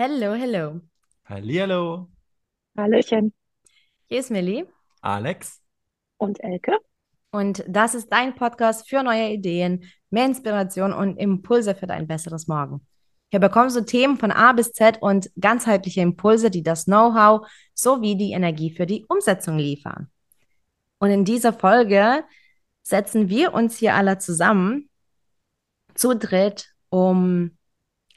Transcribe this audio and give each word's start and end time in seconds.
Hello, 0.00 0.32
hello. 0.32 0.80
Hallihallo, 1.24 2.08
Hallöchen 2.76 3.32
Hier 4.06 4.20
ist 4.20 4.30
Millie 4.30 4.68
Alex. 5.00 5.60
und 6.18 6.38
Elke. 6.38 6.78
und 7.32 7.64
das 7.66 7.96
ist 7.96 8.06
dein 8.12 8.36
Podcast 8.36 8.88
für 8.88 9.02
neue 9.02 9.30
Ideen, 9.30 9.82
mehr 10.10 10.26
Inspiration 10.26 10.92
und 10.92 11.16
Impulse 11.16 11.74
für 11.74 11.88
dein 11.88 12.06
besseres 12.06 12.46
Morgen. 12.46 12.86
Hier 13.32 13.40
bekommst 13.40 13.74
du 13.74 13.80
Themen 13.84 14.18
von 14.18 14.30
A 14.30 14.52
bis 14.52 14.70
Z 14.70 15.02
und 15.02 15.32
ganzheitliche 15.40 16.02
Impulse, 16.02 16.52
die 16.52 16.62
das 16.62 16.84
Know-how 16.84 17.48
sowie 17.74 18.14
die 18.14 18.30
Energie 18.30 18.70
für 18.70 18.86
die 18.86 19.04
Umsetzung 19.08 19.58
liefern. 19.58 20.12
Und 21.00 21.10
in 21.10 21.24
dieser 21.24 21.52
Folge 21.52 22.22
setzen 22.84 23.28
wir 23.28 23.52
uns 23.52 23.76
hier 23.76 23.96
alle 23.96 24.18
zusammen, 24.18 24.90
zu 25.96 26.14
dritt, 26.14 26.72
um 26.88 27.57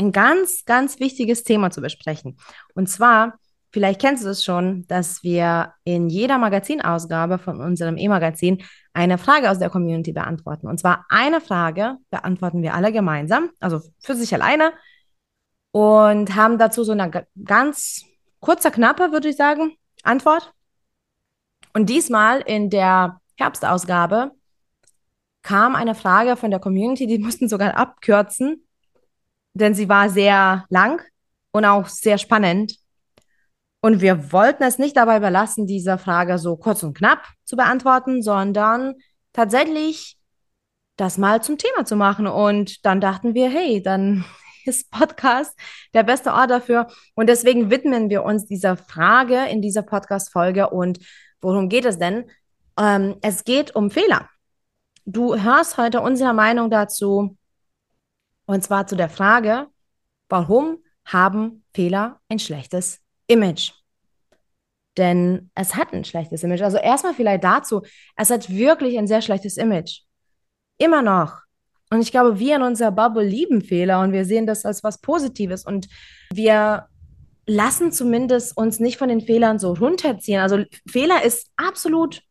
ein 0.01 0.11
ganz, 0.11 0.65
ganz 0.65 0.99
wichtiges 0.99 1.43
Thema 1.43 1.71
zu 1.71 1.81
besprechen. 1.81 2.37
Und 2.73 2.87
zwar, 2.87 3.39
vielleicht 3.71 4.01
kennst 4.01 4.25
du 4.25 4.29
es 4.29 4.43
schon, 4.43 4.85
dass 4.87 5.23
wir 5.23 5.73
in 5.83 6.09
jeder 6.09 6.37
Magazinausgabe 6.37 7.37
von 7.37 7.61
unserem 7.61 7.97
E-Magazin 7.97 8.63
eine 8.93 9.17
Frage 9.17 9.49
aus 9.49 9.59
der 9.59 9.69
Community 9.69 10.11
beantworten. 10.11 10.67
Und 10.67 10.79
zwar 10.79 11.05
eine 11.09 11.39
Frage 11.39 11.97
beantworten 12.09 12.61
wir 12.61 12.73
alle 12.73 12.91
gemeinsam, 12.91 13.51
also 13.59 13.79
für 13.99 14.15
sich 14.15 14.33
alleine, 14.33 14.73
und 15.71 16.35
haben 16.35 16.57
dazu 16.57 16.83
so 16.83 16.91
eine 16.91 17.09
ga- 17.09 17.23
ganz 17.45 18.03
kurze, 18.41 18.71
knappe, 18.71 19.13
würde 19.13 19.29
ich 19.29 19.37
sagen, 19.37 19.77
Antwort. 20.03 20.51
Und 21.73 21.89
diesmal 21.89 22.41
in 22.41 22.69
der 22.69 23.21
Herbstausgabe 23.37 24.31
kam 25.43 25.75
eine 25.75 25.95
Frage 25.95 26.35
von 26.35 26.51
der 26.51 26.59
Community, 26.59 27.07
die 27.07 27.19
mussten 27.25 27.47
sogar 27.47 27.77
abkürzen, 27.77 28.67
denn 29.53 29.73
sie 29.73 29.89
war 29.89 30.09
sehr 30.09 30.65
lang 30.69 31.01
und 31.51 31.65
auch 31.65 31.87
sehr 31.87 32.17
spannend. 32.17 32.77
Und 33.81 34.01
wir 34.01 34.31
wollten 34.31 34.63
es 34.63 34.77
nicht 34.77 34.95
dabei 34.95 35.19
belassen, 35.19 35.65
diese 35.65 35.97
Frage 35.97 36.37
so 36.37 36.55
kurz 36.55 36.83
und 36.83 36.95
knapp 36.95 37.27
zu 37.45 37.55
beantworten, 37.55 38.21
sondern 38.21 38.95
tatsächlich 39.33 40.17
das 40.97 41.17
mal 41.17 41.41
zum 41.41 41.57
Thema 41.57 41.85
zu 41.85 41.95
machen. 41.95 42.27
Und 42.27 42.85
dann 42.85 43.01
dachten 43.01 43.33
wir, 43.33 43.49
hey, 43.49 43.81
dann 43.81 44.23
ist 44.65 44.91
Podcast 44.91 45.57
der 45.93 46.03
beste 46.03 46.31
Ort 46.31 46.51
dafür. 46.51 46.87
Und 47.15 47.27
deswegen 47.27 47.71
widmen 47.71 48.09
wir 48.09 48.23
uns 48.23 48.45
dieser 48.45 48.77
Frage 48.77 49.47
in 49.47 49.61
dieser 49.61 49.81
Podcast-Folge. 49.81 50.69
Und 50.69 50.99
worum 51.41 51.67
geht 51.67 51.85
es 51.85 51.97
denn? 51.97 52.29
Ähm, 52.79 53.17
es 53.21 53.43
geht 53.43 53.75
um 53.75 53.89
Fehler. 53.89 54.29
Du 55.05 55.35
hörst 55.35 55.77
heute 55.77 56.01
unsere 56.01 56.33
Meinung 56.35 56.69
dazu, 56.69 57.35
und 58.45 58.63
zwar 58.63 58.87
zu 58.87 58.95
der 58.95 59.09
Frage, 59.09 59.67
warum 60.29 60.79
haben 61.05 61.63
Fehler 61.73 62.19
ein 62.29 62.39
schlechtes 62.39 62.99
Image? 63.27 63.71
Denn 64.97 65.49
es 65.55 65.75
hat 65.75 65.93
ein 65.93 66.03
schlechtes 66.03 66.43
Image. 66.43 66.61
Also 66.61 66.77
erstmal 66.77 67.13
vielleicht 67.13 67.43
dazu, 67.43 67.81
es 68.15 68.29
hat 68.29 68.49
wirklich 68.49 68.97
ein 68.97 69.07
sehr 69.07 69.21
schlechtes 69.21 69.57
Image. 69.57 70.01
Immer 70.77 71.01
noch. 71.01 71.41
Und 71.89 72.01
ich 72.01 72.11
glaube, 72.11 72.39
wir 72.39 72.55
in 72.55 72.61
unserer 72.61 72.91
Bubble 72.91 73.23
lieben 73.23 73.61
Fehler 73.61 74.01
und 74.01 74.13
wir 74.13 74.25
sehen 74.25 74.47
das 74.47 74.65
als 74.65 74.83
was 74.83 74.99
Positives 75.01 75.65
und 75.65 75.87
wir 76.33 76.87
lassen 77.45 77.91
zumindest 77.91 78.55
uns 78.55 78.79
nicht 78.79 78.97
von 78.97 79.09
den 79.09 79.21
Fehlern 79.21 79.59
so 79.59 79.73
runterziehen. 79.73 80.39
Also 80.39 80.63
Fehler 80.87 81.23
ist 81.23 81.49
absolut 81.57 82.21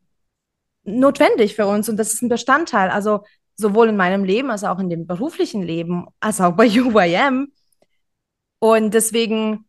notwendig 0.85 1.57
für 1.57 1.67
uns 1.67 1.89
und 1.89 1.97
das 1.97 2.15
ist 2.15 2.23
ein 2.23 2.29
Bestandteil. 2.29 2.89
Also 2.89 3.21
sowohl 3.61 3.89
in 3.89 3.97
meinem 3.97 4.25
Leben 4.25 4.51
als 4.51 4.65
auch 4.65 4.79
in 4.79 4.89
dem 4.89 5.07
beruflichen 5.07 5.63
Leben, 5.63 6.07
als 6.21 6.41
auch 6.41 6.53
bei 6.53 6.67
UYM. 6.81 7.53
Und 8.59 8.95
deswegen 8.95 9.67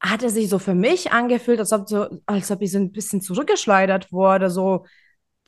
hat 0.00 0.22
es 0.22 0.34
sich 0.34 0.48
so 0.48 0.58
für 0.58 0.74
mich 0.74 1.12
angefühlt, 1.12 1.60
als 1.60 1.72
ob, 1.72 1.88
so, 1.88 2.08
als 2.26 2.50
ob 2.50 2.62
ich 2.62 2.72
so 2.72 2.78
ein 2.78 2.92
bisschen 2.92 3.20
zurückgeschleudert 3.20 4.12
wurde, 4.12 4.50
so 4.50 4.86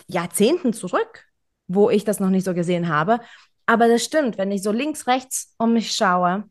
Jahrzehnten 0.09 0.73
zurück, 0.73 1.27
wo 1.69 1.91
ich 1.91 2.05
das 2.05 2.21
noch 2.21 2.31
nicht 2.31 2.45
so 2.45 2.55
gesehen 2.55 2.89
habe. 2.89 3.21
Aber 3.67 3.89
das 3.89 4.05
stimmt, 4.05 4.39
wenn 4.39 4.53
ich 4.53 4.63
so 4.63 4.73
links, 4.73 5.07
rechts 5.07 5.55
um 5.59 5.73
mich 5.73 5.93
schaue, 5.93 6.45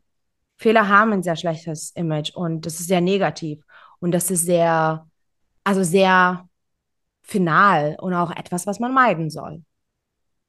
Fehler 0.56 0.88
haben 0.88 1.12
ein 1.12 1.22
sehr 1.22 1.36
schlechtes 1.36 1.90
Image 1.90 2.34
und 2.34 2.66
das 2.66 2.80
ist 2.80 2.86
sehr 2.88 3.00
negativ 3.00 3.62
und 4.00 4.12
das 4.12 4.30
ist 4.30 4.44
sehr, 4.44 5.06
also 5.64 5.82
sehr 5.82 6.48
final 7.22 7.96
und 8.00 8.14
auch 8.14 8.30
etwas, 8.30 8.66
was 8.66 8.80
man 8.80 8.94
meiden 8.94 9.30
soll. 9.30 9.62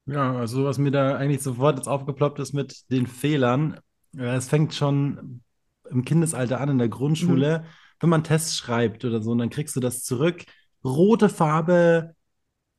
Ja, 0.06 0.36
also 0.38 0.66
was 0.66 0.78
mir 0.78 0.91
da 0.91 1.16
eigentlich 1.16 1.41
sofort 1.41 1.78
jetzt 1.78 1.88
aufgeploppt 1.88 2.40
ist 2.40 2.53
mit 2.53 2.90
den 2.91 3.08
Fehlern, 3.08 3.80
äh, 4.16 4.36
es 4.36 4.50
fängt 4.50 4.74
schon 4.74 5.41
im 5.90 6.03
Kindesalter 6.03 6.59
an, 6.59 6.69
in 6.69 6.78
der 6.78 6.90
Grundschule, 6.90 7.66
wenn 8.00 8.09
man 8.09 8.24
Tests 8.24 8.58
schreibt 8.58 9.06
oder 9.06 9.22
so, 9.22 9.31
und 9.31 9.38
dann 9.38 9.50
kriegst 9.50 9.75
du 9.75 9.80
das 9.80 10.03
zurück, 10.03 10.44
rote 10.84 11.30
Farbe, 11.30 12.16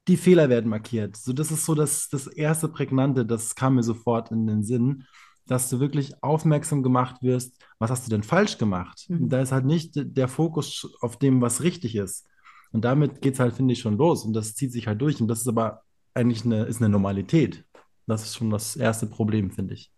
die 0.07 0.19
Fehler 0.19 0.51
werden 0.51 0.69
markiert. 0.69 1.17
So, 1.17 1.33
das 1.33 1.51
ist 1.51 1.65
so 1.65 1.75
das, 1.75 2.09
das 2.11 2.27
erste 2.27 2.69
Prägnante, 2.69 3.25
das 3.25 3.55
kam 3.55 3.77
mir 3.77 3.83
sofort 3.83 4.31
in 4.31 4.47
den 4.47 4.62
Sinn, 4.62 5.05
dass 5.47 5.69
du 5.71 5.81
wirklich 5.81 6.23
aufmerksam 6.23 6.83
gemacht 6.83 7.23
wirst, 7.23 7.62
was 7.79 7.91
hast 7.91 8.06
du 8.06 8.11
denn 8.11 8.23
falsch 8.23 8.59
gemacht? 8.59 9.06
Mhm. 9.09 9.29
Da 9.29 9.41
ist 9.41 9.53
halt 9.53 9.65
nicht 9.65 9.93
der 9.95 10.29
Fokus 10.29 10.95
auf 11.01 11.19
dem, 11.19 11.41
was 11.41 11.62
richtig 11.62 11.97
ist. 11.97 12.27
Und 12.73 12.85
damit 12.85 13.23
geht 13.23 13.35
es 13.35 13.41
halt, 13.41 13.55
finde 13.55 13.73
ich, 13.73 13.81
schon 13.81 13.97
los. 13.97 14.25
Und 14.25 14.33
das 14.33 14.55
zieht 14.55 14.73
sich 14.73 14.87
halt 14.87 15.01
durch. 15.01 15.21
Und 15.21 15.29
das 15.29 15.41
ist 15.41 15.49
aber 15.49 15.83
eigentlich 16.15 16.45
eine, 16.45 16.65
ist 16.65 16.81
eine 16.81 16.89
Normalität. 16.89 17.65
Das 18.07 18.23
ist 18.23 18.37
schon 18.37 18.51
das 18.51 18.77
erste 18.77 19.07
Problem, 19.07 19.51
finde 19.51 19.75
ich. 19.75 19.91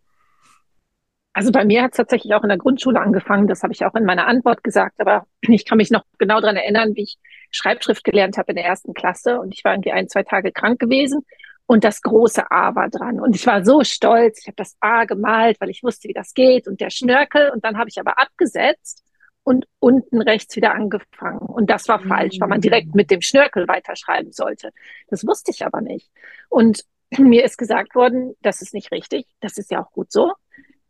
Also 1.32 1.52
bei 1.52 1.66
mir 1.66 1.82
hat 1.82 1.92
es 1.92 1.98
tatsächlich 1.98 2.32
auch 2.34 2.42
in 2.42 2.48
der 2.48 2.56
Grundschule 2.56 2.98
angefangen. 2.98 3.46
Das 3.46 3.62
habe 3.62 3.72
ich 3.72 3.84
auch 3.84 3.94
in 3.94 4.06
meiner 4.06 4.26
Antwort 4.26 4.64
gesagt. 4.64 5.00
Aber 5.00 5.26
ich 5.42 5.66
kann 5.66 5.78
mich 5.78 5.90
noch 5.90 6.02
genau 6.18 6.40
daran 6.40 6.56
erinnern, 6.56 6.94
wie 6.94 7.02
ich 7.02 7.18
Schreibschrift 7.50 8.04
gelernt 8.04 8.38
habe 8.38 8.52
in 8.52 8.56
der 8.56 8.64
ersten 8.64 8.94
Klasse. 8.94 9.40
Und 9.40 9.54
ich 9.54 9.62
war 9.62 9.74
irgendwie 9.74 9.92
ein, 9.92 10.08
zwei 10.08 10.22
Tage 10.22 10.52
krank 10.52 10.78
gewesen. 10.80 11.24
Und 11.66 11.84
das 11.84 12.00
große 12.00 12.50
A 12.50 12.74
war 12.74 12.88
dran. 12.88 13.20
Und 13.20 13.34
ich 13.34 13.46
war 13.46 13.64
so 13.64 13.82
stolz. 13.82 14.40
Ich 14.40 14.46
habe 14.46 14.56
das 14.56 14.76
A 14.80 15.04
gemalt, 15.04 15.60
weil 15.60 15.68
ich 15.68 15.82
wusste, 15.82 16.08
wie 16.08 16.14
das 16.14 16.32
geht. 16.32 16.68
Und 16.68 16.80
der 16.80 16.90
Schnörkel. 16.90 17.50
Und 17.50 17.64
dann 17.64 17.76
habe 17.76 17.90
ich 17.90 17.98
aber 18.00 18.18
abgesetzt 18.18 19.05
und 19.46 19.64
unten 19.78 20.20
rechts 20.20 20.56
wieder 20.56 20.74
angefangen. 20.74 21.38
Und 21.38 21.70
das 21.70 21.86
war 21.86 22.00
falsch, 22.00 22.40
weil 22.40 22.48
man 22.48 22.60
direkt 22.60 22.96
mit 22.96 23.12
dem 23.12 23.20
Schnörkel 23.20 23.68
weiterschreiben 23.68 24.32
sollte. 24.32 24.72
Das 25.06 25.24
wusste 25.24 25.52
ich 25.52 25.64
aber 25.64 25.80
nicht. 25.80 26.10
Und 26.48 26.84
mir 27.16 27.44
ist 27.44 27.56
gesagt 27.56 27.94
worden, 27.94 28.34
das 28.42 28.60
ist 28.60 28.74
nicht 28.74 28.90
richtig. 28.90 29.24
Das 29.40 29.56
ist 29.56 29.70
ja 29.70 29.84
auch 29.84 29.92
gut 29.92 30.10
so. 30.10 30.32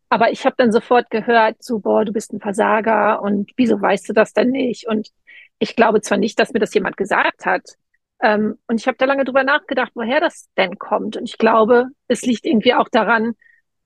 Aber 0.09 0.31
ich 0.31 0.47
habe 0.47 0.55
dann 0.57 0.73
sofort 0.73 1.11
gehört, 1.11 1.63
so, 1.63 1.81
boah, 1.81 2.07
du 2.07 2.15
bist 2.15 2.33
ein 2.33 2.41
Versager 2.41 3.21
und 3.21 3.51
wieso 3.59 3.79
weißt 3.79 4.09
du 4.09 4.15
das 4.15 4.33
denn 4.33 4.49
nicht? 4.49 4.89
Und 4.89 5.11
ich 5.59 5.77
glaube 5.77 6.01
zwar 6.01 6.17
nicht, 6.17 6.39
dass 6.39 6.55
mir 6.55 6.61
das 6.61 6.73
jemand 6.73 6.97
gesagt 6.97 7.45
hat. 7.45 7.63
Ähm, 8.23 8.59
und 8.69 8.81
ich 8.81 8.87
habe 8.87 8.97
da 8.97 9.05
lange 9.05 9.25
drüber 9.25 9.45
nachgedacht, 9.45 9.93
woher 9.95 10.21
das 10.21 10.49
denn 10.57 10.79
kommt. 10.79 11.19
Und 11.19 11.25
ich 11.29 11.37
glaube, 11.37 11.89
es 12.09 12.23
liegt 12.23 12.47
irgendwie 12.47 12.73
auch 12.73 12.89
daran, 12.89 13.35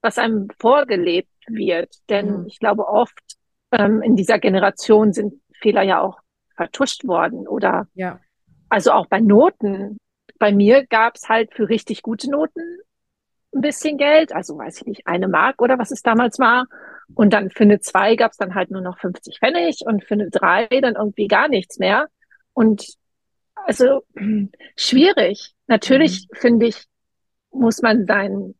was 0.00 0.16
einem 0.16 0.46
vorgelebt 0.60 1.32
wird. 1.48 1.92
Denn 2.08 2.42
Mhm. 2.42 2.46
ich 2.46 2.60
glaube, 2.60 2.86
oft 2.86 3.39
ähm, 3.72 4.02
in 4.02 4.16
dieser 4.16 4.38
Generation 4.38 5.12
sind 5.12 5.34
Fehler 5.60 5.82
ja 5.82 6.00
auch 6.00 6.18
vertuscht 6.56 7.06
worden 7.06 7.46
oder 7.48 7.86
Ja. 7.94 8.20
also 8.68 8.92
auch 8.92 9.06
bei 9.06 9.20
Noten. 9.20 9.98
Bei 10.38 10.52
mir 10.52 10.86
gab 10.86 11.16
es 11.16 11.28
halt 11.28 11.52
für 11.54 11.68
richtig 11.68 12.02
gute 12.02 12.30
Noten 12.30 12.62
ein 13.54 13.60
bisschen 13.62 13.98
Geld, 13.98 14.32
also 14.32 14.56
weiß 14.56 14.78
ich 14.78 14.86
nicht, 14.86 15.06
eine 15.06 15.26
Mark 15.28 15.60
oder 15.60 15.78
was 15.78 15.90
es 15.90 16.02
damals 16.02 16.38
war. 16.38 16.66
Und 17.14 17.32
dann 17.32 17.50
für 17.50 17.64
eine 17.64 17.80
zwei 17.80 18.14
gab 18.14 18.30
es 18.30 18.36
dann 18.36 18.54
halt 18.54 18.70
nur 18.70 18.80
noch 18.80 18.98
50 19.00 19.38
Pfennig 19.40 19.80
und 19.84 20.04
für 20.04 20.14
eine 20.14 20.30
drei 20.30 20.66
dann 20.80 20.94
irgendwie 20.94 21.26
gar 21.26 21.48
nichts 21.48 21.78
mehr. 21.78 22.06
Und 22.52 22.86
also 23.66 24.02
schwierig. 24.76 25.52
Natürlich 25.66 26.28
finde 26.32 26.66
ich, 26.66 26.84
muss 27.50 27.82
man 27.82 28.06
sein, 28.06 28.54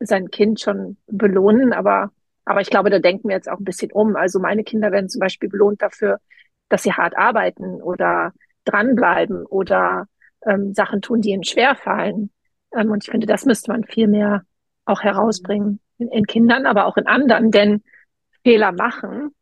sein 0.00 0.30
Kind 0.30 0.60
schon 0.60 0.98
belohnen, 1.06 1.72
aber, 1.72 2.10
aber 2.44 2.60
ich 2.60 2.70
glaube, 2.70 2.90
da 2.90 2.98
denken 2.98 3.28
wir 3.28 3.36
jetzt 3.36 3.48
auch 3.48 3.58
ein 3.58 3.64
bisschen 3.64 3.92
um. 3.92 4.16
Also 4.16 4.38
meine 4.38 4.64
Kinder 4.64 4.92
werden 4.92 5.08
zum 5.08 5.20
Beispiel 5.20 5.48
belohnt 5.48 5.82
dafür, 5.82 6.18
dass 6.68 6.82
sie 6.82 6.92
hart 6.92 7.16
arbeiten 7.16 7.80
oder 7.82 8.32
dranbleiben 8.64 9.46
oder 9.46 10.06
ähm, 10.46 10.74
Sachen 10.74 11.02
tun, 11.02 11.20
die 11.20 11.30
ihnen 11.30 11.44
schwerfallen. 11.44 12.30
Ähm, 12.74 12.90
und 12.90 13.04
ich 13.04 13.10
finde, 13.10 13.26
das 13.26 13.44
müsste 13.44 13.70
man 13.72 13.84
viel 13.84 14.08
mehr 14.08 14.42
auch 14.84 15.02
herausbringen 15.02 15.80
in, 15.98 16.08
in 16.08 16.26
Kindern, 16.26 16.66
aber 16.66 16.86
auch 16.86 16.96
in 16.96 17.06
anderen, 17.06 17.50
denn 17.50 17.82
Fehler 18.42 18.72
machen, 18.72 19.34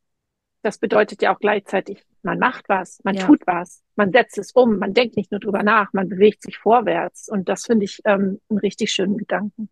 das 0.63 0.79
bedeutet 0.79 1.23
ja 1.23 1.35
auch 1.35 1.41
gleichzeitig, 1.41 2.05
man 2.23 2.39
macht 2.39 2.69
was, 2.69 3.01
man 3.03 3.17
Ja. 3.17 3.27
tut 3.27 3.43
was, 3.47 3.83
man 3.97 4.13
setzt 4.13 4.39
es 4.39 4.53
um, 4.53 4.79
man 4.79 4.95
denkt 4.95 5.17
nicht 5.17 5.33
nur 5.33 5.41
drüber 5.41 5.65
nach, 5.65 5.93
man 5.93 6.09
bewegt 6.09 6.43
sich 6.43 6.57
vorwärts. 6.57 7.29
Und 7.29 7.49
das 7.49 7.67
finde 7.67 7.85
ich 7.85 8.01
ähm, 8.05 8.41
einen 8.49 8.61
richtig 8.61 8.93
schönen 8.93 9.17
Gedanken. 9.17 9.69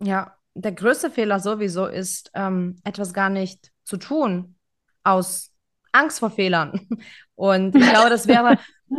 Ja, 0.00 0.36
der 0.54 0.72
größte 0.72 1.10
Fehler 1.10 1.40
sowieso 1.40 1.86
ist, 1.86 2.30
ähm, 2.34 2.76
etwas 2.84 3.14
gar 3.14 3.30
nicht 3.30 3.70
zu 3.84 3.96
tun 3.96 4.56
aus 5.02 5.50
Angst 5.92 6.20
vor 6.20 6.30
Fehlern. 6.30 6.88
Und 7.34 7.74
ich 7.74 7.88
glaube, 7.88 8.10
das 8.10 8.26
wäre, 8.26 8.58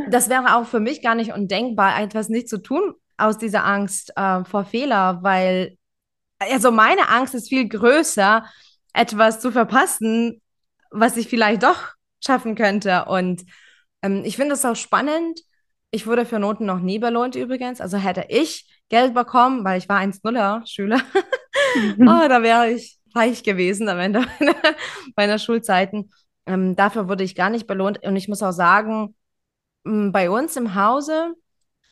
das 0.10 0.30
wäre 0.30 0.56
auch 0.56 0.66
für 0.66 0.80
mich 0.80 1.02
gar 1.02 1.16
nicht 1.16 1.34
undenkbar, 1.34 2.00
etwas 2.02 2.30
nicht 2.30 2.50
zu 2.50 2.58
tun 2.58 2.94
aus 3.18 3.38
dieser 3.38 3.64
Angst 3.64 4.12
äh, 4.16 4.44
vor 4.44 4.66
Fehler, 4.66 5.20
weil 5.22 5.78
also 6.52 6.72
meine 6.72 7.10
Angst 7.10 7.34
ist 7.36 7.50
viel 7.50 7.68
größer, 7.68 8.46
etwas 8.94 9.40
zu 9.40 9.52
verpassen, 9.52 10.42
was 10.92 11.18
ich 11.18 11.28
vielleicht 11.28 11.64
doch 11.64 11.94
schaffen 12.24 12.56
könnte. 12.56 13.06
Und 13.06 13.44
ähm, 14.02 14.24
ich 14.26 14.36
finde 14.36 14.54
es 14.56 14.66
auch 14.66 14.76
spannend. 14.76 15.42
Ich 15.92 16.08
wurde 16.08 16.26
für 16.26 16.40
Noten 16.40 16.66
noch 16.66 16.80
nie 16.80 17.00
belohnt 17.00 17.36
übrigens. 17.36 17.82
Also 17.82 17.98
hätte 17.98 18.26
ich 18.30 18.68
Geld 18.90 19.14
bekommen, 19.14 19.64
weil 19.64 19.78
ich 19.78 19.90
war 19.90 20.00
1-0er-Schüler, 20.00 20.98
mhm. 20.98 21.22
oh, 22.00 22.28
da 22.28 22.42
wäre 22.42 22.72
ich 22.72 23.00
reich 23.16 23.44
gewesen 23.44 23.90
am 23.90 24.00
Ende 24.00 24.26
meiner 25.16 25.40
Schulzeiten. 25.40 26.12
Ähm, 26.46 26.76
dafür 26.76 27.08
wurde 27.08 27.24
ich 27.24 27.36
gar 27.36 27.50
nicht 27.50 27.68
belohnt. 27.68 28.04
Und 28.04 28.16
ich 28.16 28.28
muss 28.28 28.44
auch 28.44 28.52
sagen, 28.52 29.16
bei 29.84 30.30
uns 30.30 30.56
im 30.56 30.76
Hause 30.76 31.34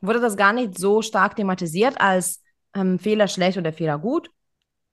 wurde 0.01 0.19
das 0.19 0.37
gar 0.37 0.53
nicht 0.53 0.77
so 0.77 1.01
stark 1.01 1.35
thematisiert 1.35 1.99
als 1.99 2.41
ähm, 2.73 2.99
Fehler 2.99 3.27
schlecht 3.27 3.57
oder 3.57 3.73
Fehler 3.73 3.99
gut. 3.99 4.29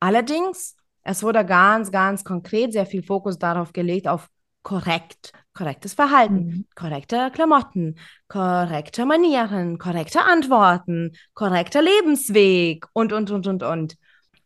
Allerdings, 0.00 0.76
es 1.02 1.22
wurde 1.22 1.44
ganz, 1.44 1.90
ganz 1.90 2.24
konkret 2.24 2.72
sehr 2.72 2.86
viel 2.86 3.02
Fokus 3.02 3.38
darauf 3.38 3.72
gelegt, 3.72 4.08
auf 4.08 4.28
korrekt, 4.62 5.32
korrektes 5.54 5.94
Verhalten, 5.94 6.34
mhm. 6.34 6.66
korrekte 6.74 7.30
Klamotten, 7.32 7.98
korrekte 8.28 9.06
Manieren, 9.06 9.78
korrekte 9.78 10.22
Antworten, 10.22 11.12
korrekter 11.34 11.82
Lebensweg 11.82 12.86
und, 12.92 13.12
und, 13.12 13.30
und, 13.30 13.46
und, 13.46 13.62
und. 13.62 13.96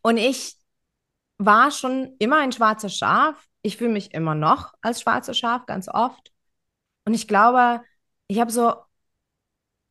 Und 0.02 0.16
ich 0.16 0.56
war 1.38 1.70
schon 1.70 2.14
immer 2.18 2.38
ein 2.38 2.52
schwarzes 2.52 2.96
Schaf. 2.96 3.46
Ich 3.62 3.76
fühle 3.76 3.92
mich 3.92 4.12
immer 4.14 4.34
noch 4.34 4.74
als 4.82 5.00
schwarzes 5.00 5.38
Schaf, 5.38 5.66
ganz 5.66 5.88
oft. 5.88 6.32
Und 7.04 7.14
ich 7.14 7.26
glaube, 7.28 7.82
ich 8.26 8.40
habe 8.40 8.50
so 8.50 8.74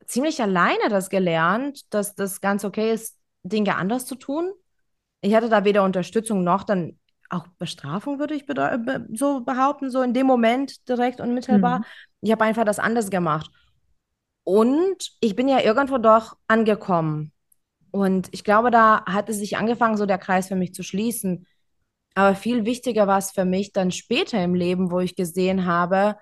ziemlich 0.05 0.41
alleine 0.41 0.89
das 0.89 1.09
gelernt, 1.09 1.93
dass 1.93 2.15
das 2.15 2.41
ganz 2.41 2.65
okay 2.65 2.93
ist, 2.93 3.17
Dinge 3.43 3.75
anders 3.75 4.05
zu 4.05 4.15
tun. 4.15 4.51
Ich 5.21 5.35
hatte 5.35 5.49
da 5.49 5.63
weder 5.63 5.83
Unterstützung 5.83 6.43
noch 6.43 6.63
dann 6.63 6.99
auch 7.29 7.47
Bestrafung, 7.57 8.19
würde 8.19 8.33
ich 8.33 8.45
so 9.13 9.41
behaupten, 9.41 9.89
so 9.89 10.01
in 10.01 10.13
dem 10.13 10.27
Moment 10.27 10.87
direkt 10.89 11.21
unmittelbar. 11.21 11.79
Mhm. 11.79 11.85
Ich 12.21 12.31
habe 12.31 12.43
einfach 12.43 12.65
das 12.65 12.79
anders 12.79 13.09
gemacht. 13.09 13.49
Und 14.43 15.11
ich 15.21 15.35
bin 15.35 15.47
ja 15.47 15.61
irgendwo 15.61 15.97
doch 15.97 16.35
angekommen. 16.47 17.31
Und 17.91 18.29
ich 18.31 18.43
glaube, 18.43 18.71
da 18.71 19.05
hat 19.05 19.29
es 19.29 19.38
sich 19.38 19.57
angefangen, 19.57 19.97
so 19.97 20.05
der 20.05 20.17
Kreis 20.17 20.47
für 20.47 20.55
mich 20.55 20.73
zu 20.73 20.83
schließen. 20.83 21.45
Aber 22.15 22.35
viel 22.35 22.65
wichtiger 22.65 23.07
war 23.07 23.17
es 23.17 23.31
für 23.31 23.45
mich 23.45 23.73
dann 23.73 23.91
später 23.91 24.43
im 24.43 24.55
Leben, 24.55 24.91
wo 24.91 24.99
ich 24.99 25.15
gesehen 25.15 25.65
habe, 25.65 26.15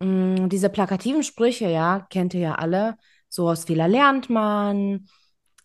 mh, 0.00 0.44
mm, 0.44 0.48
diese 0.48 0.68
plakativen 0.70 1.22
Sprüche, 1.22 1.68
ja, 1.68 2.06
kennt 2.10 2.34
ihr 2.34 2.40
ja 2.40 2.54
alle, 2.56 2.96
so 3.28 3.48
aus 3.48 3.64
Fehler 3.64 3.88
lernt 3.88 4.30
man, 4.30 5.06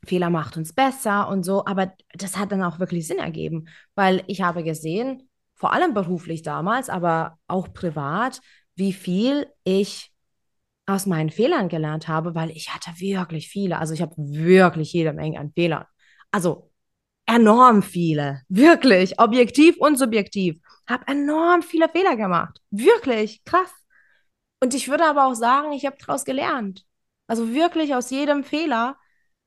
Fehler 0.06 0.30
macht 0.30 0.57
uns 0.57 0.74
besser 0.74 1.27
und 1.30 1.44
so, 1.44 1.65
aber 1.65 1.94
das 2.13 2.38
hat 2.38 2.51
dann 2.51 2.63
auch 2.63 2.80
wirklich 2.80 3.07
Sinn 3.07 3.19
ergeben, 3.19 3.68
weil 3.95 4.24
ich 4.27 4.42
habe 4.42 4.63
gesehen, 4.63 5.30
vor 5.56 5.74
allem 5.74 5.94
beruflich 5.94 6.42
damals, 6.42 6.89
aber 6.89 7.38
auch 7.47 7.74
privat, 7.74 8.42
wie 8.75 8.94
viel 8.94 9.47
ich 9.65 10.08
aus 10.89 11.06
meinen 11.06 11.30
Fehlern 11.30 11.69
gelernt 11.69 12.07
habe, 12.07 12.36
weil 12.36 12.50
ich 12.51 12.74
hatte 12.74 13.00
wirklich 13.00 13.50
viele, 13.50 13.77
also 13.77 13.94
ich 13.94 14.01
habe 14.01 14.13
wirklich 14.18 14.94
jede 14.94 15.13
Menge 15.13 15.39
an 15.39 15.51
Fehlern. 15.53 15.86
Also 16.31 16.71
enorm 17.25 17.83
viele, 17.83 18.41
wirklich, 18.50 19.19
objektiv 19.19 19.77
und 19.77 19.97
subjektiv. 19.97 20.59
Habe 20.88 21.06
enorm 21.07 21.62
viele 21.62 21.89
Fehler 21.89 22.15
gemacht. 22.15 22.59
Wirklich, 22.71 23.44
krass. 23.45 23.71
Und 24.62 24.74
ich 24.74 24.89
würde 24.89 25.06
aber 25.06 25.27
auch 25.27 25.36
sagen, 25.36 25.71
ich 25.74 25.86
habe 25.86 25.97
daraus 26.00 26.25
gelernt. 26.25 26.86
Also 27.27 27.53
wirklich 27.53 27.94
aus 27.95 28.09
jedem 28.09 28.44
Fehler 28.44 28.97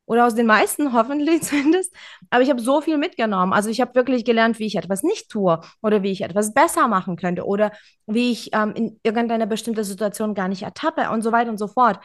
oder 0.06 0.26
aus 0.26 0.34
den 0.34 0.46
meisten 0.46 0.92
hoffentlich 0.92 1.42
zumindest. 1.44 1.94
Aber 2.30 2.42
ich 2.42 2.50
habe 2.50 2.60
so 2.60 2.80
viel 2.80 2.98
mitgenommen. 2.98 3.52
Also 3.52 3.70
ich 3.70 3.80
habe 3.80 3.94
wirklich 3.94 4.24
gelernt, 4.24 4.58
wie 4.58 4.66
ich 4.66 4.76
etwas 4.76 5.02
nicht 5.02 5.30
tue 5.30 5.60
oder 5.82 6.02
wie 6.02 6.10
ich 6.10 6.22
etwas 6.22 6.54
besser 6.54 6.88
machen 6.88 7.16
könnte 7.16 7.46
oder 7.46 7.72
wie 8.06 8.32
ich 8.32 8.50
ähm, 8.54 8.72
in 8.74 9.00
irgendeiner 9.02 9.46
bestimmten 9.46 9.84
Situation 9.84 10.34
gar 10.34 10.48
nicht 10.48 10.62
ertappe 10.62 11.10
und 11.10 11.22
so 11.22 11.32
weiter 11.32 11.50
und 11.50 11.58
so 11.58 11.68
fort. 11.68 12.00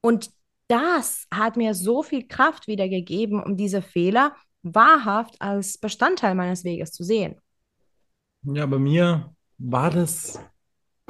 Und 0.00 0.30
das 0.68 1.26
hat 1.34 1.56
mir 1.56 1.74
so 1.74 2.02
viel 2.02 2.26
Kraft 2.28 2.68
wiedergegeben, 2.68 3.42
um 3.42 3.56
diese 3.56 3.82
Fehler 3.82 4.36
wahrhaft 4.62 5.40
als 5.40 5.78
Bestandteil 5.78 6.34
meines 6.34 6.64
Weges 6.64 6.92
zu 6.92 7.02
sehen. 7.02 7.40
Ja, 8.42 8.66
bei 8.66 8.78
mir 8.78 9.34
war 9.58 9.90
das 9.90 10.38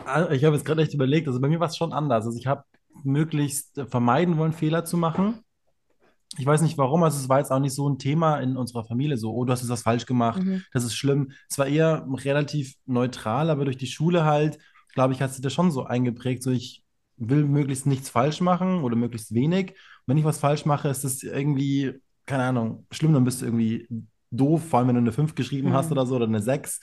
Ah, 0.06 0.30
ich 0.30 0.44
habe 0.44 0.56
jetzt 0.56 0.64
gerade 0.64 0.82
echt 0.82 0.94
überlegt, 0.94 1.28
also 1.28 1.40
bei 1.40 1.48
mir 1.48 1.60
war 1.60 1.68
es 1.68 1.76
schon 1.76 1.92
anders. 1.92 2.26
Also 2.26 2.38
ich 2.38 2.46
habe 2.46 2.64
möglichst 3.04 3.80
vermeiden 3.88 4.36
wollen, 4.38 4.52
Fehler 4.52 4.84
zu 4.84 4.96
machen. 4.96 5.44
Ich 6.38 6.46
weiß 6.46 6.62
nicht 6.62 6.78
warum, 6.78 7.02
also 7.02 7.18
es 7.18 7.28
war 7.28 7.38
jetzt 7.38 7.50
auch 7.50 7.58
nicht 7.58 7.74
so 7.74 7.88
ein 7.88 7.98
Thema 7.98 8.38
in 8.38 8.56
unserer 8.56 8.84
Familie, 8.84 9.16
so, 9.16 9.32
oh, 9.32 9.44
du 9.44 9.52
hast 9.52 9.60
jetzt 9.60 9.70
was 9.70 9.82
falsch 9.82 10.06
gemacht, 10.06 10.42
mhm. 10.42 10.62
das 10.72 10.84
ist 10.84 10.94
schlimm. 10.94 11.32
Es 11.48 11.58
war 11.58 11.66
eher 11.66 12.06
relativ 12.08 12.74
neutral, 12.86 13.50
aber 13.50 13.64
durch 13.64 13.76
die 13.76 13.88
Schule 13.88 14.24
halt, 14.24 14.58
glaube 14.94 15.12
ich, 15.12 15.22
hat 15.22 15.32
sich 15.32 15.42
das 15.42 15.52
schon 15.52 15.70
so 15.70 15.84
eingeprägt, 15.84 16.42
so 16.42 16.50
ich 16.50 16.84
will 17.16 17.44
möglichst 17.44 17.86
nichts 17.86 18.08
falsch 18.10 18.40
machen 18.40 18.82
oder 18.82 18.96
möglichst 18.96 19.34
wenig. 19.34 19.70
Und 19.70 19.76
wenn 20.06 20.18
ich 20.18 20.24
was 20.24 20.38
falsch 20.38 20.64
mache, 20.64 20.88
ist 20.88 21.04
das 21.04 21.22
irgendwie, 21.22 21.94
keine 22.26 22.44
Ahnung, 22.44 22.86
schlimm, 22.90 23.12
dann 23.12 23.24
bist 23.24 23.42
du 23.42 23.46
irgendwie 23.46 23.88
doof, 24.30 24.68
vor 24.68 24.78
allem 24.78 24.88
wenn 24.88 24.94
du 24.94 25.00
eine 25.00 25.12
5 25.12 25.34
geschrieben 25.34 25.70
mhm. 25.70 25.74
hast 25.74 25.90
oder 25.90 26.06
so 26.06 26.16
oder 26.16 26.26
eine 26.26 26.40
6. 26.40 26.80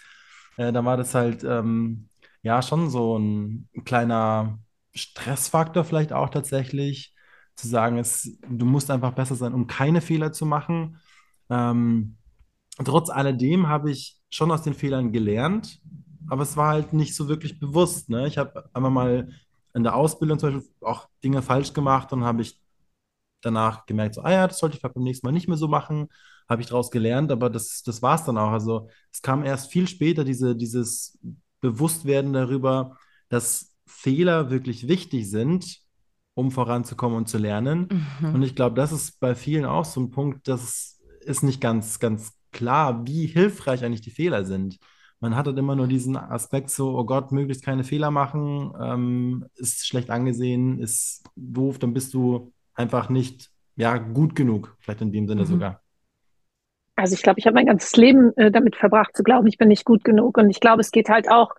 Äh, 0.58 0.74
dann 0.74 0.86
war 0.86 0.98
das 0.98 1.16
halt, 1.16 1.44
ähm, 1.44 2.10
ja 2.48 2.62
schon 2.62 2.90
so 2.90 3.18
ein 3.18 3.70
kleiner 3.86 4.60
Stressfaktor 4.96 5.84
vielleicht 5.84 6.14
auch 6.14 6.30
tatsächlich, 6.30 7.14
zu 7.58 7.68
sagen, 7.68 7.98
es, 7.98 8.38
du 8.48 8.66
musst 8.66 8.90
einfach 8.92 9.12
besser 9.14 9.36
sein, 9.36 9.54
um 9.54 9.68
keine 9.68 10.00
Fehler 10.00 10.32
zu 10.32 10.46
machen. 10.46 10.98
Ähm, 11.50 12.18
trotz 12.84 13.10
alledem 13.10 13.68
habe 13.68 13.92
ich 13.92 14.22
schon 14.30 14.52
aus 14.52 14.62
den 14.62 14.76
Fehlern 14.76 15.12
gelernt, 15.12 15.82
aber 16.30 16.44
es 16.44 16.56
war 16.56 16.70
halt 16.70 16.94
nicht 16.94 17.16
so 17.16 17.28
wirklich 17.28 17.60
bewusst. 17.60 18.10
Ne? 18.10 18.28
Ich 18.28 18.38
habe 18.38 18.70
einmal 18.74 18.92
mal 18.92 19.30
in 19.74 19.84
der 19.84 19.96
Ausbildung 19.96 20.40
zum 20.40 20.54
Beispiel 20.54 20.72
auch 20.82 21.10
Dinge 21.24 21.42
falsch 21.42 21.74
gemacht 21.74 22.14
und 22.14 22.24
habe 22.24 22.42
ich 22.42 22.62
danach 23.42 23.86
gemerkt, 23.86 24.16
so, 24.16 24.22
ah 24.22 24.32
ja, 24.32 24.48
das 24.48 24.60
sollte 24.60 24.76
ich 24.76 24.82
beim 24.82 25.04
nächsten 25.04 25.26
Mal 25.26 25.32
nicht 25.32 25.48
mehr 25.48 25.58
so 25.58 25.68
machen, 25.68 26.10
habe 26.50 26.62
ich 26.62 26.68
daraus 26.68 26.92
gelernt, 26.92 27.32
aber 27.32 27.50
das, 27.50 27.84
das 27.84 28.02
war 28.02 28.16
es 28.16 28.24
dann 28.24 28.38
auch. 28.38 28.52
Also 28.52 28.90
es 29.12 29.22
kam 29.22 29.44
erst 29.44 29.72
viel 29.72 29.88
später, 29.88 30.24
diese, 30.24 30.56
dieses 30.56 31.20
bewusst 31.60 32.06
werden 32.06 32.34
darüber, 32.34 32.98
dass 33.30 33.74
Fehler 33.86 34.50
wirklich 34.50 34.88
wichtig 34.88 35.30
sind, 35.30 35.87
um 36.38 36.52
voranzukommen 36.52 37.18
und 37.18 37.28
zu 37.28 37.40
lernen. 37.40 37.90
Mhm. 38.22 38.36
Und 38.36 38.44
ich 38.44 38.54
glaube, 38.54 38.76
das 38.76 38.92
ist 38.92 39.20
bei 39.20 39.34
vielen 39.34 39.66
auch 39.66 39.86
so 39.86 40.00
ein 40.00 40.12
Punkt, 40.12 40.48
das 40.48 41.00
ist 41.22 41.42
nicht 41.42 41.60
ganz, 41.60 41.98
ganz 41.98 42.38
klar, 42.52 43.08
wie 43.08 43.26
hilfreich 43.26 43.84
eigentlich 43.84 44.02
die 44.02 44.12
Fehler 44.12 44.46
sind. 44.46 44.78
Man 45.20 45.36
hat 45.36 45.48
halt 45.48 45.58
immer 45.58 45.76
nur 45.76 45.88
diesen 45.88 46.16
Aspekt 46.16 46.70
so, 46.70 46.96
oh 46.96 47.06
Gott, 47.06 47.32
möglichst 47.32 47.66
keine 47.66 47.84
Fehler 47.84 48.12
machen, 48.12 48.72
ähm, 48.80 49.46
ist 49.56 49.88
schlecht 49.88 50.12
angesehen, 50.12 50.78
ist 50.78 51.24
doof, 51.36 51.80
dann 51.80 51.96
bist 51.96 52.14
du 52.14 52.54
einfach 52.76 53.10
nicht 53.10 53.50
ja, 53.76 53.98
gut 53.98 54.36
genug, 54.36 54.78
vielleicht 54.80 55.02
in 55.02 55.12
dem 55.12 55.28
Sinne 55.28 55.42
mhm. 55.42 55.48
sogar. 55.48 55.82
Also 56.96 57.16
ich 57.16 57.24
glaube, 57.24 57.40
ich 57.40 57.48
habe 57.48 57.56
mein 57.56 57.66
ganzes 57.66 57.96
Leben 57.98 58.32
äh, 58.38 58.52
damit 58.52 58.76
verbracht 58.76 59.18
zu 59.18 59.24
glauben, 59.24 59.48
ich 59.48 59.58
bin 59.58 59.70
nicht 59.70 59.86
gut 59.86 60.04
genug. 60.04 60.38
Und 60.38 60.52
ich 60.52 60.60
glaube, 60.60 60.82
es 60.82 60.92
geht 60.92 61.10
halt 61.10 61.32
auch, 61.32 61.56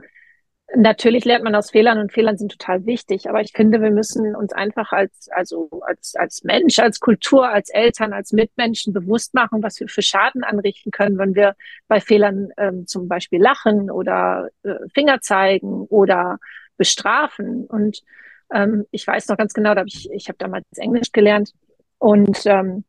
natürlich 0.74 1.24
lernt 1.24 1.44
man 1.44 1.54
aus 1.54 1.70
Fehlern 1.70 1.98
und 1.98 2.12
Fehlern 2.12 2.36
sind 2.36 2.52
total 2.52 2.84
wichtig. 2.86 3.28
Aber 3.28 3.40
ich 3.40 3.52
finde, 3.52 3.80
wir 3.80 3.90
müssen 3.90 4.36
uns 4.36 4.52
einfach 4.52 4.92
als, 4.92 5.28
also 5.30 5.68
als, 5.86 6.14
als 6.14 6.44
Mensch, 6.44 6.78
als 6.78 7.00
Kultur, 7.00 7.48
als 7.48 7.70
Eltern, 7.70 8.12
als 8.12 8.32
Mitmenschen 8.32 8.92
bewusst 8.92 9.34
machen, 9.34 9.62
was 9.62 9.80
wir 9.80 9.88
für 9.88 10.02
Schaden 10.02 10.44
anrichten 10.44 10.90
können, 10.90 11.18
wenn 11.18 11.34
wir 11.34 11.56
bei 11.88 12.00
Fehlern 12.00 12.50
ähm, 12.56 12.86
zum 12.86 13.08
Beispiel 13.08 13.40
lachen 13.40 13.90
oder 13.90 14.48
äh, 14.62 14.74
Finger 14.92 15.20
zeigen 15.20 15.86
oder 15.88 16.38
bestrafen. 16.76 17.66
Und 17.66 18.02
ähm, 18.52 18.86
ich 18.90 19.06
weiß 19.06 19.28
noch 19.28 19.36
ganz 19.36 19.54
genau, 19.54 19.74
da 19.74 19.80
hab 19.80 19.88
ich, 19.88 20.10
ich 20.12 20.28
habe 20.28 20.38
damals 20.38 20.64
Englisch 20.76 21.12
gelernt 21.12 21.52
und 21.98 22.42
ähm, 22.46 22.84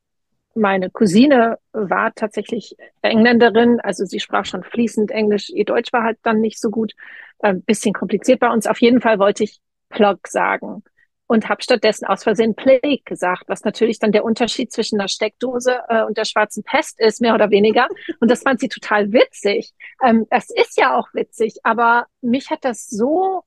meine 0.60 0.90
Cousine 0.90 1.58
war 1.72 2.14
tatsächlich 2.14 2.76
Engländerin, 3.02 3.80
also 3.80 4.06
sie 4.06 4.20
sprach 4.20 4.46
schon 4.46 4.64
fließend 4.64 5.12
Englisch. 5.12 5.50
Ihr 5.50 5.66
Deutsch 5.66 5.92
war 5.92 6.04
halt 6.04 6.20
dann 6.24 6.40
nicht 6.42 6.60
so 6.60 6.70
gut, 6.70 6.94
ein 7.40 7.58
äh, 7.58 7.60
bisschen 7.66 7.94
kompliziert 7.94 8.40
bei 8.40 8.50
uns. 8.50 8.68
Auf 8.68 8.82
jeden 8.82 9.02
Fall 9.02 9.20
wollte 9.20 9.44
ich 9.44 9.60
Plug 9.90 10.20
sagen 10.28 10.84
und 11.28 11.48
habe 11.48 11.62
stattdessen 11.62 12.06
aus 12.06 12.24
Versehen 12.24 12.56
Plague 12.56 13.02
gesagt, 13.06 13.44
was 13.48 13.64
natürlich 13.64 14.00
dann 14.00 14.12
der 14.12 14.24
Unterschied 14.24 14.72
zwischen 14.72 14.98
der 14.98 15.08
Steckdose 15.08 15.80
äh, 15.88 16.04
und 16.04 16.18
der 16.18 16.26
schwarzen 16.26 16.64
Pest 16.64 17.00
ist, 17.00 17.22
mehr 17.22 17.36
oder 17.36 17.52
weniger. 17.52 17.88
Und 18.20 18.32
das 18.32 18.42
fand 18.42 18.60
sie 18.60 18.68
total 18.68 19.12
witzig. 19.14 19.72
Ähm, 20.04 20.26
das 20.32 20.50
ist 20.50 20.78
ja 20.78 20.98
auch 20.98 21.08
witzig, 21.14 21.58
aber 21.64 22.08
mich 22.22 22.50
hat 22.50 22.66
das 22.66 22.88
so 22.88 23.44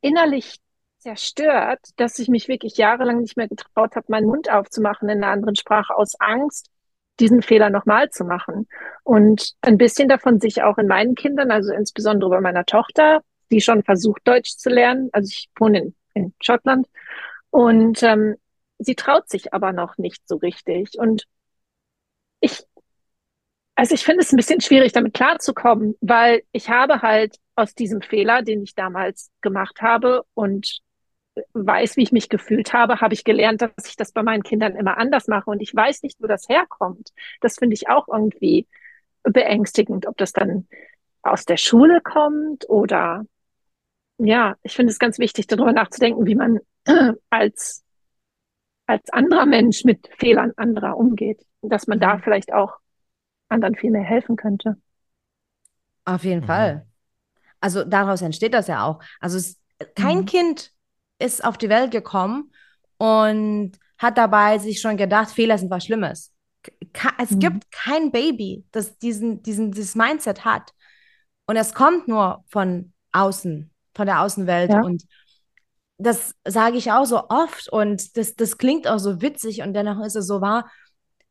innerlich 0.00 0.56
zerstört, 1.02 1.80
dass 1.96 2.18
ich 2.18 2.28
mich 2.28 2.48
wirklich 2.48 2.76
jahrelang 2.76 3.20
nicht 3.20 3.36
mehr 3.36 3.48
getraut 3.48 3.96
habe, 3.96 4.06
meinen 4.08 4.26
Mund 4.26 4.50
aufzumachen 4.50 5.08
in 5.08 5.22
einer 5.22 5.32
anderen 5.32 5.56
Sprache 5.56 5.94
aus 5.94 6.14
Angst, 6.20 6.70
diesen 7.20 7.42
Fehler 7.42 7.70
nochmal 7.70 8.10
zu 8.10 8.24
machen. 8.24 8.68
Und 9.02 9.52
ein 9.60 9.78
bisschen 9.78 10.08
davon 10.08 10.40
sich 10.40 10.62
auch 10.62 10.78
in 10.78 10.86
meinen 10.86 11.14
Kindern, 11.14 11.50
also 11.50 11.72
insbesondere 11.72 12.30
bei 12.30 12.40
meiner 12.40 12.64
Tochter, 12.64 13.20
die 13.50 13.60
schon 13.60 13.82
versucht, 13.82 14.22
Deutsch 14.24 14.56
zu 14.56 14.70
lernen. 14.70 15.10
Also 15.12 15.28
ich 15.28 15.50
wohne 15.58 15.78
in, 15.80 15.94
in 16.14 16.34
Schottland. 16.40 16.86
Und 17.50 18.02
ähm, 18.02 18.36
sie 18.78 18.94
traut 18.94 19.28
sich 19.28 19.52
aber 19.52 19.72
noch 19.72 19.98
nicht 19.98 20.26
so 20.26 20.36
richtig. 20.36 20.98
Und 20.98 21.24
ich, 22.40 22.64
also 23.74 23.94
ich 23.94 24.04
finde 24.04 24.22
es 24.22 24.32
ein 24.32 24.36
bisschen 24.36 24.60
schwierig, 24.60 24.92
damit 24.92 25.14
klarzukommen, 25.14 25.96
weil 26.00 26.42
ich 26.52 26.70
habe 26.70 27.02
halt 27.02 27.36
aus 27.56 27.74
diesem 27.74 28.00
Fehler, 28.00 28.42
den 28.42 28.62
ich 28.62 28.74
damals 28.74 29.30
gemacht 29.42 29.82
habe 29.82 30.24
und 30.34 30.80
weiß, 31.54 31.96
wie 31.96 32.02
ich 32.02 32.12
mich 32.12 32.28
gefühlt 32.28 32.72
habe, 32.72 33.00
habe 33.00 33.14
ich 33.14 33.24
gelernt, 33.24 33.62
dass 33.62 33.86
ich 33.86 33.96
das 33.96 34.12
bei 34.12 34.22
meinen 34.22 34.42
Kindern 34.42 34.76
immer 34.76 34.98
anders 34.98 35.28
mache 35.28 35.50
und 35.50 35.60
ich 35.60 35.74
weiß 35.74 36.02
nicht, 36.02 36.20
wo 36.20 36.26
das 36.26 36.48
herkommt. 36.48 37.12
Das 37.40 37.56
finde 37.56 37.74
ich 37.74 37.88
auch 37.88 38.08
irgendwie 38.08 38.66
beängstigend, 39.22 40.06
ob 40.06 40.16
das 40.18 40.32
dann 40.32 40.66
aus 41.22 41.44
der 41.44 41.56
Schule 41.56 42.00
kommt 42.00 42.68
oder 42.68 43.24
ja, 44.18 44.56
ich 44.62 44.74
finde 44.74 44.92
es 44.92 44.98
ganz 44.98 45.18
wichtig, 45.18 45.46
darüber 45.46 45.72
nachzudenken, 45.72 46.26
wie 46.26 46.34
man 46.34 46.58
als, 47.30 47.82
als 48.86 49.10
anderer 49.10 49.46
Mensch 49.46 49.84
mit 49.84 50.08
Fehlern 50.18 50.52
anderer 50.56 50.96
umgeht. 50.96 51.44
dass 51.62 51.86
man 51.86 52.00
da 52.00 52.16
mhm. 52.16 52.22
vielleicht 52.22 52.52
auch 52.52 52.78
anderen 53.48 53.74
viel 53.76 53.90
mehr 53.90 54.02
helfen 54.02 54.36
könnte. 54.36 54.76
Auf 56.04 56.24
jeden 56.24 56.42
mhm. 56.42 56.46
Fall. 56.46 56.86
Also 57.60 57.84
daraus 57.84 58.22
entsteht 58.22 58.54
das 58.54 58.66
ja 58.66 58.84
auch. 58.84 59.00
Also 59.20 59.38
es, 59.38 59.60
kein 59.94 60.18
mhm. 60.18 60.26
Kind 60.26 60.71
ist 61.22 61.44
auf 61.44 61.58
die 61.58 61.68
Welt 61.68 61.90
gekommen 61.90 62.52
und 62.98 63.72
hat 63.98 64.18
dabei 64.18 64.58
sich 64.58 64.80
schon 64.80 64.96
gedacht, 64.96 65.30
Fehler 65.30 65.58
sind 65.58 65.70
was 65.70 65.84
Schlimmes. 65.84 66.32
Es 67.18 67.30
mhm. 67.30 67.38
gibt 67.38 67.70
kein 67.70 68.10
Baby, 68.10 68.64
das 68.72 68.98
diesen, 68.98 69.42
diesen, 69.42 69.72
dieses 69.72 69.94
Mindset 69.94 70.44
hat. 70.44 70.72
Und 71.46 71.56
es 71.56 71.74
kommt 71.74 72.08
nur 72.08 72.44
von 72.48 72.92
außen, 73.12 73.70
von 73.94 74.06
der 74.06 74.20
Außenwelt. 74.20 74.70
Ja. 74.70 74.82
Und 74.82 75.04
das 75.98 76.34
sage 76.46 76.76
ich 76.76 76.90
auch 76.92 77.04
so 77.04 77.28
oft 77.28 77.68
und 77.68 78.16
das, 78.16 78.34
das 78.34 78.58
klingt 78.58 78.88
auch 78.88 78.98
so 78.98 79.22
witzig 79.22 79.62
und 79.62 79.72
dennoch 79.74 80.04
ist 80.04 80.16
es 80.16 80.26
so 80.26 80.40
wahr. 80.40 80.70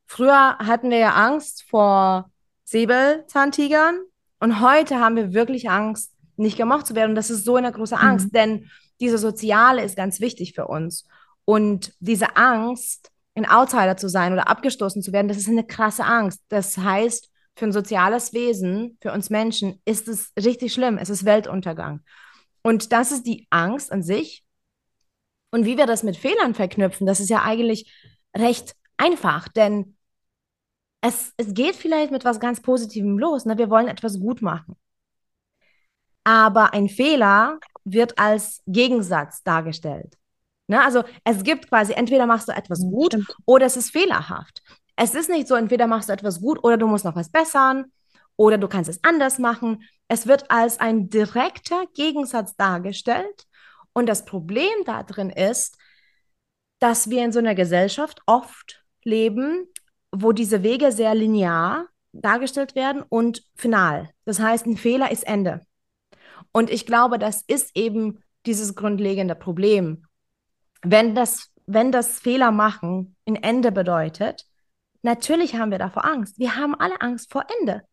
Früher 0.06 0.58
hatten 0.60 0.90
wir 0.90 0.98
ja 0.98 1.14
Angst 1.14 1.66
vor 1.70 2.30
Säbelzahntigern 2.66 4.00
und 4.40 4.62
heute 4.62 5.00
haben 5.00 5.16
wir 5.16 5.34
wirklich 5.34 5.70
Angst, 5.70 6.11
nicht 6.42 6.58
gemocht 6.58 6.88
zu 6.88 6.96
werden. 6.96 7.12
Und 7.12 7.16
das 7.16 7.30
ist 7.30 7.46
so 7.46 7.56
eine 7.56 7.72
große 7.72 7.98
Angst, 7.98 8.28
mhm. 8.28 8.32
denn 8.32 8.72
diese 9.00 9.18
Soziale 9.18 9.84
ist 9.84 9.96
ganz 9.96 10.20
wichtig 10.20 10.54
für 10.54 10.68
uns. 10.68 11.08
Und 11.46 11.94
diese 12.00 12.36
Angst, 12.36 13.12
ein 13.36 13.50
Outsider 13.50 13.98
zu 13.98 14.10
sein 14.10 14.34
oder 14.34 14.48
abgestoßen 14.48 15.02
zu 15.02 15.14
werden, 15.14 15.28
das 15.28 15.38
ist 15.38 15.50
eine 15.50 15.66
krasse 15.66 16.04
Angst. 16.04 16.42
Das 16.50 16.78
heißt, 16.78 17.30
für 17.56 17.66
ein 17.66 17.72
soziales 17.72 18.34
Wesen, 18.34 18.98
für 19.02 19.12
uns 19.12 19.30
Menschen, 19.30 19.82
ist 19.86 20.08
es 20.08 20.32
richtig 20.38 20.74
schlimm. 20.74 20.98
Es 20.98 21.10
ist 21.10 21.26
Weltuntergang. 21.26 22.02
Und 22.64 22.92
das 22.92 23.12
ist 23.12 23.26
die 23.26 23.48
Angst 23.50 23.92
an 23.92 24.04
sich. 24.04 24.44
Und 25.52 25.66
wie 25.66 25.78
wir 25.78 25.86
das 25.86 26.04
mit 26.04 26.18
Fehlern 26.18 26.54
verknüpfen, 26.54 27.08
das 27.08 27.20
ist 27.20 27.30
ja 27.30 27.42
eigentlich 27.44 27.92
recht 28.36 28.76
einfach, 28.98 29.48
denn 29.50 29.98
es, 31.02 31.34
es 31.38 31.54
geht 31.54 31.76
vielleicht 31.76 32.12
mit 32.12 32.24
was 32.26 32.40
ganz 32.40 32.62
Positivem 32.62 33.18
los. 33.18 33.46
Ne? 33.46 33.58
Wir 33.58 33.70
wollen 33.70 33.88
etwas 33.88 34.20
gut 34.20 34.42
machen. 34.42 34.76
Aber 36.24 36.74
ein 36.74 36.88
Fehler 36.90 37.60
wird 37.84 38.18
als 38.20 38.62
Gegensatz 38.68 39.44
dargestellt. 39.44 40.18
Ne? 40.68 40.82
Also 40.82 41.04
es 41.24 41.44
gibt 41.44 41.70
quasi, 41.70 41.94
entweder 41.94 42.26
machst 42.26 42.48
du 42.48 42.54
etwas 42.54 42.80
gut 42.82 43.14
Stimmt. 43.14 43.36
oder 43.46 43.66
es 43.66 43.78
ist 43.78 43.92
fehlerhaft. 43.92 44.62
Es 44.96 45.16
ist 45.16 45.30
nicht 45.30 45.48
so, 45.48 45.56
entweder 45.56 45.88
machst 45.88 46.10
du 46.10 46.14
etwas 46.14 46.42
gut 46.42 46.64
oder 46.64 46.78
du 46.78 46.88
musst 46.88 47.06
noch 47.06 47.16
was 47.16 47.30
bessern 47.30 47.92
oder 48.36 48.58
du 48.58 48.68
kannst 48.68 48.90
es 48.90 49.04
anders 49.04 49.40
machen. 49.40 49.84
Es 50.08 50.28
wird 50.28 50.50
als 50.52 50.80
ein 50.80 51.10
direkter 51.10 51.86
Gegensatz 51.94 52.56
dargestellt. 52.56 53.48
Und 53.94 54.08
das 54.08 54.26
Problem 54.26 54.70
darin 54.86 55.30
ist, 55.30 55.78
dass 56.80 57.10
wir 57.10 57.24
in 57.24 57.32
so 57.32 57.40
einer 57.40 57.56
Gesellschaft 57.56 58.22
oft 58.26 58.84
leben, 59.04 59.68
wo 60.12 60.32
diese 60.32 60.64
Wege 60.64 60.92
sehr 60.92 61.16
linear 61.16 61.88
dargestellt 62.14 62.76
werden 62.76 63.04
und 63.08 63.44
final. 63.56 64.10
Das 64.26 64.40
heißt, 64.40 64.66
ein 64.66 64.78
Fehler 64.78 65.12
ist 65.12 65.28
Ende. 65.28 65.62
Und 66.52 66.70
ich 66.70 66.86
glaube, 66.86 67.20
das 67.20 67.44
ist 67.48 67.76
eben 67.76 68.24
dieses 68.46 68.76
grundlegende 68.76 69.36
Problem. 69.36 70.06
Wenn 70.82 71.16
das, 71.16 71.50
wenn 71.66 71.92
das 71.92 72.20
Fehler 72.20 72.52
machen 72.52 73.16
ein 73.28 73.36
Ende 73.36 73.72
bedeutet, 73.72 74.46
natürlich 75.02 75.56
haben 75.56 75.72
wir 75.72 75.80
davor 75.80 76.06
Angst. 76.06 76.40
Wir 76.40 76.56
haben 76.56 76.76
alle 76.76 77.00
Angst 77.02 77.32
vor 77.32 77.46
Ende. 77.60 77.84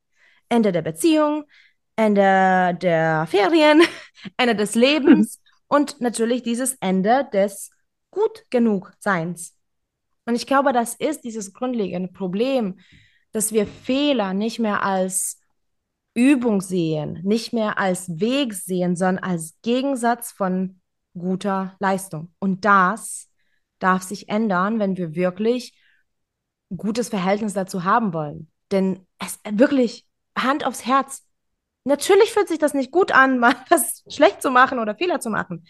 Ende 0.49 0.73
der 0.73 0.83
Beziehung, 0.83 1.45
Ende 1.97 2.77
der 2.81 3.27
Ferien, 3.27 3.83
Ende 4.37 4.57
des 4.57 4.75
Lebens 4.75 5.41
und 5.69 6.01
natürlich 6.01 6.43
dieses 6.43 6.75
Ende 6.81 7.29
des 7.33 7.71
gut 8.11 8.45
genug 8.51 8.93
Seins. 8.99 9.55
Und 10.25 10.35
ich 10.35 10.47
glaube, 10.47 10.73
das 10.73 10.95
ist 10.95 11.25
dieses 11.25 11.53
grundlegende 11.53 12.09
Problem, 12.09 12.79
dass 13.33 13.53
wir 13.53 13.67
Fehler 13.67 14.35
nicht 14.35 14.59
mehr 14.59 14.83
als 14.83 15.38
Übung 16.19 16.61
sehen, 16.61 17.21
nicht 17.23 17.53
mehr 17.53 17.79
als 17.79 18.19
Weg 18.19 18.53
sehen, 18.53 18.97
sondern 18.97 19.23
als 19.23 19.57
Gegensatz 19.63 20.33
von 20.33 20.81
guter 21.17 21.77
Leistung. 21.79 22.35
Und 22.41 22.65
das 22.65 23.31
darf 23.79 24.03
sich 24.03 24.29
ändern, 24.29 24.81
wenn 24.81 24.97
wir 24.97 25.15
wirklich 25.15 25.79
gutes 26.77 27.09
Verhältnis 27.09 27.55
dazu 27.55 27.85
haben 27.85 28.13
wollen. 28.13 28.51
Denn 28.73 29.07
es 29.21 29.39
wirklich 29.49 30.09
Hand 30.37 30.67
aufs 30.67 30.85
Herz. 30.85 31.25
Natürlich 31.85 32.33
fühlt 32.33 32.49
sich 32.49 32.59
das 32.59 32.75
nicht 32.75 32.91
gut 32.91 33.13
an, 33.13 33.39
mal 33.45 33.55
was 33.69 34.03
schlecht 34.09 34.43
zu 34.43 34.51
machen 34.51 34.81
oder 34.81 34.97
Fehler 34.97 35.21
zu 35.21 35.31
machen. 35.31 35.69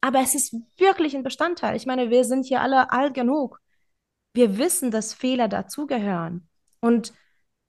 Aber 0.00 0.20
es 0.20 0.36
ist 0.36 0.54
wirklich 0.76 1.16
ein 1.16 1.24
Bestandteil. 1.24 1.74
Ich 1.74 1.84
meine, 1.84 2.10
wir 2.10 2.24
sind 2.24 2.46
hier 2.46 2.60
alle 2.60 2.92
alt 2.92 3.12
genug. 3.12 3.60
Wir 4.34 4.56
wissen, 4.56 4.92
dass 4.92 5.14
Fehler 5.14 5.48
dazugehören. 5.48 6.48
Und 6.78 7.12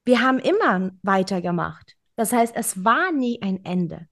wir 0.05 0.21
haben 0.21 0.37
immer 0.37 0.91
weitergemacht. 1.01 1.97
Das 2.21 2.33
heißt, 2.33 2.55
es 2.55 2.85
war 2.85 3.11
nie 3.11 3.41
ein 3.41 3.65
Ende. 3.65 4.07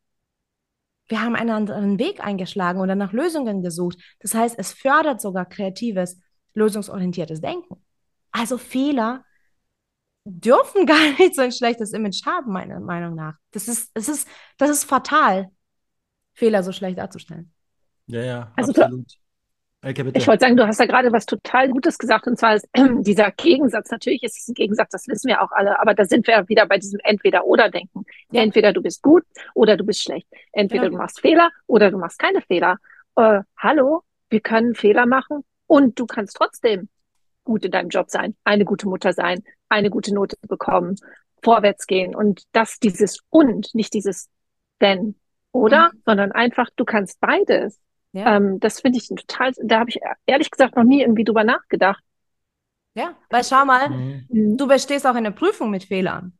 Wir 1.09 1.21
haben 1.21 1.35
einen 1.35 1.51
anderen 1.51 1.99
Weg 1.99 2.25
eingeschlagen 2.25 2.81
oder 2.81 2.95
nach 2.95 3.13
Lösungen 3.13 3.61
gesucht. 3.61 3.99
Das 4.19 4.33
heißt, 4.33 4.57
es 4.57 4.73
fördert 4.73 5.21
sogar 5.21 5.45
kreatives, 5.45 6.19
lösungsorientiertes 6.55 7.39
Denken. 7.39 7.85
Also 8.31 8.57
Fehler 8.57 9.23
dürfen 10.25 10.85
gar 10.87 11.19
nicht 11.19 11.35
so 11.35 11.43
ein 11.43 11.51
schlechtes 11.51 11.93
Image 11.93 12.25
haben, 12.25 12.51
meiner 12.51 12.79
Meinung 12.79 13.13
nach. 13.13 13.35
Das 13.51 13.67
ist, 13.67 13.95
das 13.95 14.09
ist, 14.09 14.27
das 14.57 14.71
ist 14.71 14.85
fatal, 14.85 15.51
Fehler 16.33 16.63
so 16.63 16.71
schlecht 16.71 16.97
darzustellen. 16.97 17.53
Ja, 18.07 18.23
ja, 18.23 18.53
also 18.55 18.71
absolut. 18.71 19.05
Elke, 19.81 20.11
ich 20.13 20.27
wollte 20.27 20.43
sagen, 20.43 20.57
du 20.57 20.67
hast 20.67 20.79
da 20.79 20.85
gerade 20.85 21.13
was 21.13 21.25
total 21.25 21.69
Gutes 21.69 21.97
gesagt, 21.97 22.27
und 22.27 22.37
zwar 22.37 22.55
ist 22.55 22.67
äh, 22.73 22.83
dieser 22.99 23.31
Gegensatz. 23.31 23.89
Natürlich 23.89 24.23
ist 24.23 24.37
es 24.37 24.47
ein 24.49 24.53
Gegensatz, 24.53 24.89
das 24.91 25.07
wissen 25.07 25.29
wir 25.29 25.41
auch 25.41 25.51
alle, 25.51 25.79
aber 25.79 25.93
da 25.93 26.03
sind 26.03 26.27
wir 26.27 26.49
wieder 26.49 26.65
bei 26.65 26.77
diesem 26.77 26.99
Entweder-Oder-Denken. 27.03 28.03
Ja. 28.31 28.41
Entweder 28.41 28.73
du 28.73 28.81
bist 28.81 29.01
gut 29.01 29.23
oder 29.53 29.77
du 29.77 29.85
bist 29.85 30.03
schlecht. 30.03 30.27
Entweder 30.51 30.83
ja. 30.83 30.89
du 30.89 30.97
machst 30.97 31.21
Fehler 31.21 31.49
oder 31.65 31.91
du 31.91 31.97
machst 31.97 32.19
keine 32.19 32.41
Fehler. 32.41 32.77
Äh, 33.15 33.41
hallo, 33.57 34.03
wir 34.29 34.41
können 34.41 34.75
Fehler 34.75 35.05
machen 35.05 35.45
und 35.65 35.97
du 35.97 36.05
kannst 36.05 36.35
trotzdem 36.35 36.89
gut 37.45 37.63
in 37.63 37.71
deinem 37.71 37.89
Job 37.89 38.09
sein, 38.09 38.35
eine 38.43 38.65
gute 38.65 38.87
Mutter 38.87 39.13
sein, 39.13 39.43
eine 39.69 39.89
gute 39.89 40.13
Note 40.13 40.35
bekommen, 40.47 40.95
vorwärts 41.41 41.87
gehen 41.87 42.15
und 42.15 42.43
das 42.51 42.79
dieses 42.79 43.19
und, 43.29 43.73
nicht 43.73 43.93
dieses 43.93 44.29
denn, 44.81 45.15
oder? 45.53 45.91
Mhm. 45.93 46.01
Sondern 46.05 46.31
einfach, 46.33 46.69
du 46.75 46.83
kannst 46.83 47.19
beides. 47.21 47.79
Ja. 48.11 48.37
Ähm, 48.37 48.59
das 48.59 48.81
finde 48.81 48.97
ich 48.97 49.07
total, 49.07 49.53
da 49.63 49.79
habe 49.79 49.89
ich 49.89 49.99
ehrlich 50.25 50.49
gesagt 50.49 50.75
noch 50.75 50.83
nie 50.83 51.01
irgendwie 51.01 51.23
drüber 51.23 51.43
nachgedacht. 51.43 52.03
Ja, 52.95 53.15
weil 53.29 53.43
schau 53.43 53.65
mal, 53.65 53.89
mhm. 53.89 54.57
du 54.57 54.67
bestehst 54.67 55.05
auch 55.05 55.15
eine 55.15 55.31
Prüfung 55.31 55.69
mit 55.69 55.83
Fehlern. 55.83 56.37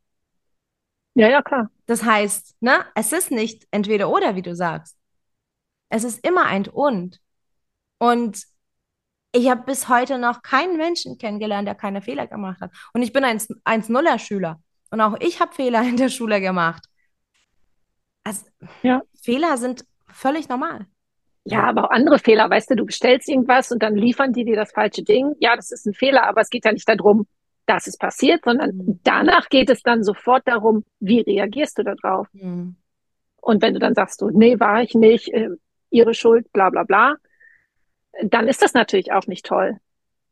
Ja, 1.14 1.28
ja, 1.28 1.42
klar. 1.42 1.70
Das 1.86 2.04
heißt, 2.04 2.56
ne, 2.60 2.84
es 2.94 3.12
ist 3.12 3.30
nicht 3.30 3.66
entweder 3.70 4.10
oder, 4.10 4.36
wie 4.36 4.42
du 4.42 4.54
sagst. 4.54 4.96
Es 5.88 6.04
ist 6.04 6.24
immer 6.26 6.46
ein 6.46 6.66
und. 6.68 7.20
Und 7.98 8.44
ich 9.32 9.48
habe 9.48 9.62
bis 9.64 9.88
heute 9.88 10.18
noch 10.18 10.42
keinen 10.42 10.76
Menschen 10.76 11.18
kennengelernt, 11.18 11.68
der 11.68 11.74
keine 11.74 12.02
Fehler 12.02 12.26
gemacht 12.26 12.60
hat. 12.60 12.72
Und 12.92 13.02
ich 13.02 13.12
bin 13.12 13.24
ein 13.24 13.38
1-0er-Schüler. 13.38 14.60
Und 14.90 15.00
auch 15.00 15.16
ich 15.20 15.40
habe 15.40 15.54
Fehler 15.54 15.82
in 15.88 15.96
der 15.96 16.08
Schule 16.08 16.40
gemacht. 16.40 16.84
Also, 18.24 18.46
ja. 18.82 19.02
Fehler 19.22 19.56
sind 19.56 19.84
völlig 20.08 20.48
normal. 20.48 20.86
Ja, 21.44 21.64
aber 21.64 21.84
auch 21.84 21.90
andere 21.90 22.18
Fehler, 22.18 22.50
weißt 22.50 22.70
du, 22.70 22.76
du 22.76 22.86
bestellst 22.86 23.28
irgendwas 23.28 23.72
und 23.72 23.82
dann 23.82 23.96
liefern 23.96 24.32
die 24.32 24.44
dir 24.44 24.56
das 24.56 24.72
falsche 24.72 25.02
Ding. 25.02 25.34
Ja, 25.38 25.56
das 25.56 25.72
ist 25.72 25.86
ein 25.86 25.94
Fehler, 25.94 26.28
aber 26.28 26.42
es 26.42 26.50
geht 26.50 26.64
ja 26.64 26.72
nicht 26.72 26.88
darum, 26.88 27.26
dass 27.66 27.86
es 27.86 27.96
passiert, 27.96 28.44
sondern 28.44 28.76
mhm. 28.76 29.00
danach 29.04 29.48
geht 29.48 29.70
es 29.70 29.82
dann 29.82 30.02
sofort 30.02 30.46
darum, 30.46 30.84
wie 30.98 31.20
reagierst 31.20 31.78
du 31.78 31.84
darauf. 31.84 32.26
Mhm. 32.32 32.76
Und 33.36 33.62
wenn 33.62 33.74
du 33.74 33.80
dann 33.80 33.94
sagst, 33.94 34.20
so, 34.20 34.28
nee, 34.28 34.60
war 34.60 34.82
ich 34.82 34.94
nicht, 34.94 35.32
äh, 35.32 35.50
ihre 35.90 36.14
Schuld, 36.14 36.52
bla 36.52 36.68
bla 36.70 36.84
bla, 36.84 37.16
dann 38.22 38.48
ist 38.48 38.62
das 38.62 38.74
natürlich 38.74 39.12
auch 39.12 39.26
nicht 39.26 39.46
toll. 39.46 39.78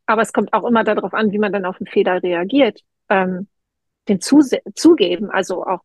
Aber 0.07 0.23
es 0.23 0.33
kommt 0.33 0.53
auch 0.53 0.65
immer 0.65 0.85
darauf 0.85 1.15
an, 1.15 1.33
wie 1.33 1.39
man 1.39 1.53
dann 1.53 1.65
auf 1.65 1.79
den 1.79 1.87
Fehler 1.87 2.23
reagiert. 2.23 2.81
Ähm, 3.09 3.49
den 4.09 4.21
Zuse 4.21 4.61
zugeben, 4.75 5.31
also 5.31 5.65
auch 5.65 5.81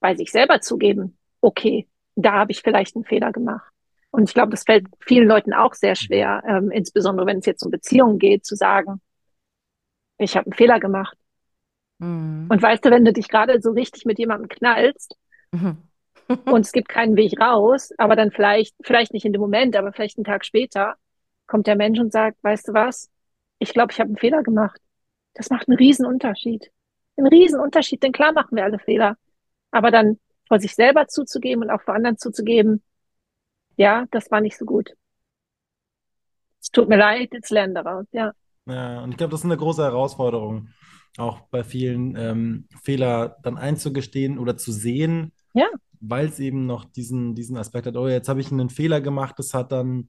bei 0.00 0.14
sich 0.14 0.30
selber 0.30 0.60
zugeben, 0.60 1.18
okay, 1.40 1.88
da 2.14 2.32
habe 2.32 2.52
ich 2.52 2.60
vielleicht 2.62 2.94
einen 2.94 3.04
Fehler 3.04 3.32
gemacht. 3.32 3.73
Und 4.14 4.28
ich 4.28 4.34
glaube, 4.34 4.52
das 4.52 4.62
fällt 4.62 4.86
vielen 5.00 5.26
Leuten 5.26 5.52
auch 5.52 5.74
sehr 5.74 5.96
schwer, 5.96 6.40
ähm, 6.46 6.70
insbesondere 6.70 7.26
wenn 7.26 7.38
es 7.38 7.46
jetzt 7.46 7.64
um 7.64 7.72
Beziehungen 7.72 8.20
geht, 8.20 8.44
zu 8.44 8.54
sagen, 8.54 9.00
ich 10.18 10.36
habe 10.36 10.46
einen 10.46 10.52
Fehler 10.52 10.78
gemacht. 10.78 11.18
Mhm. 11.98 12.46
Und 12.48 12.62
weißt 12.62 12.84
du, 12.84 12.92
wenn 12.92 13.04
du 13.04 13.12
dich 13.12 13.28
gerade 13.28 13.60
so 13.60 13.72
richtig 13.72 14.04
mit 14.04 14.20
jemandem 14.20 14.48
knallst, 14.48 15.16
mhm. 15.50 15.78
und 16.44 16.60
es 16.60 16.70
gibt 16.70 16.88
keinen 16.88 17.16
Weg 17.16 17.40
raus, 17.40 17.90
aber 17.98 18.14
dann 18.14 18.30
vielleicht, 18.30 18.76
vielleicht 18.84 19.12
nicht 19.12 19.24
in 19.24 19.32
dem 19.32 19.40
Moment, 19.40 19.74
aber 19.74 19.92
vielleicht 19.92 20.16
einen 20.16 20.24
Tag 20.24 20.44
später 20.44 20.94
kommt 21.48 21.66
der 21.66 21.74
Mensch 21.74 21.98
und 21.98 22.12
sagt, 22.12 22.38
weißt 22.44 22.68
du 22.68 22.72
was? 22.72 23.10
Ich 23.58 23.72
glaube, 23.72 23.90
ich 23.90 23.98
habe 23.98 24.10
einen 24.10 24.16
Fehler 24.16 24.44
gemacht. 24.44 24.80
Das 25.34 25.50
macht 25.50 25.68
einen 25.68 25.76
riesen 25.76 26.06
Unterschied. 26.06 26.70
Einen 27.16 27.26
riesen 27.26 27.58
Unterschied, 27.58 28.00
denn 28.04 28.12
klar 28.12 28.32
machen 28.32 28.54
wir 28.54 28.62
alle 28.62 28.78
Fehler. 28.78 29.16
Aber 29.72 29.90
dann 29.90 30.20
vor 30.46 30.60
sich 30.60 30.76
selber 30.76 31.08
zuzugeben 31.08 31.64
und 31.64 31.70
auch 31.70 31.82
vor 31.82 31.94
anderen 31.94 32.16
zuzugeben, 32.16 32.80
ja, 33.76 34.06
das 34.10 34.30
war 34.30 34.40
nicht 34.40 34.56
so 34.56 34.64
gut. 34.64 34.94
Es 36.60 36.70
tut 36.70 36.88
mir 36.88 36.96
leid, 36.96 37.30
jetzt 37.32 37.50
lernen 37.50 37.74
daraus, 37.74 38.06
ja. 38.12 38.32
Ja, 38.66 39.02
und 39.02 39.10
ich 39.10 39.16
glaube, 39.18 39.32
das 39.32 39.40
ist 39.40 39.44
eine 39.44 39.56
große 39.56 39.82
Herausforderung, 39.82 40.68
auch 41.18 41.40
bei 41.50 41.62
vielen 41.62 42.16
ähm, 42.16 42.68
Fehler 42.82 43.36
dann 43.42 43.58
einzugestehen 43.58 44.38
oder 44.38 44.56
zu 44.56 44.72
sehen, 44.72 45.32
Ja, 45.52 45.68
weil 46.00 46.26
es 46.28 46.38
eben 46.40 46.66
noch 46.66 46.84
diesen, 46.84 47.34
diesen 47.34 47.56
Aspekt 47.56 47.86
hat, 47.86 47.96
oh, 47.96 48.08
jetzt 48.08 48.28
habe 48.28 48.40
ich 48.40 48.50
einen 48.50 48.70
Fehler 48.70 49.00
gemacht, 49.00 49.38
das 49.38 49.54
hat 49.54 49.72
dann, 49.72 50.08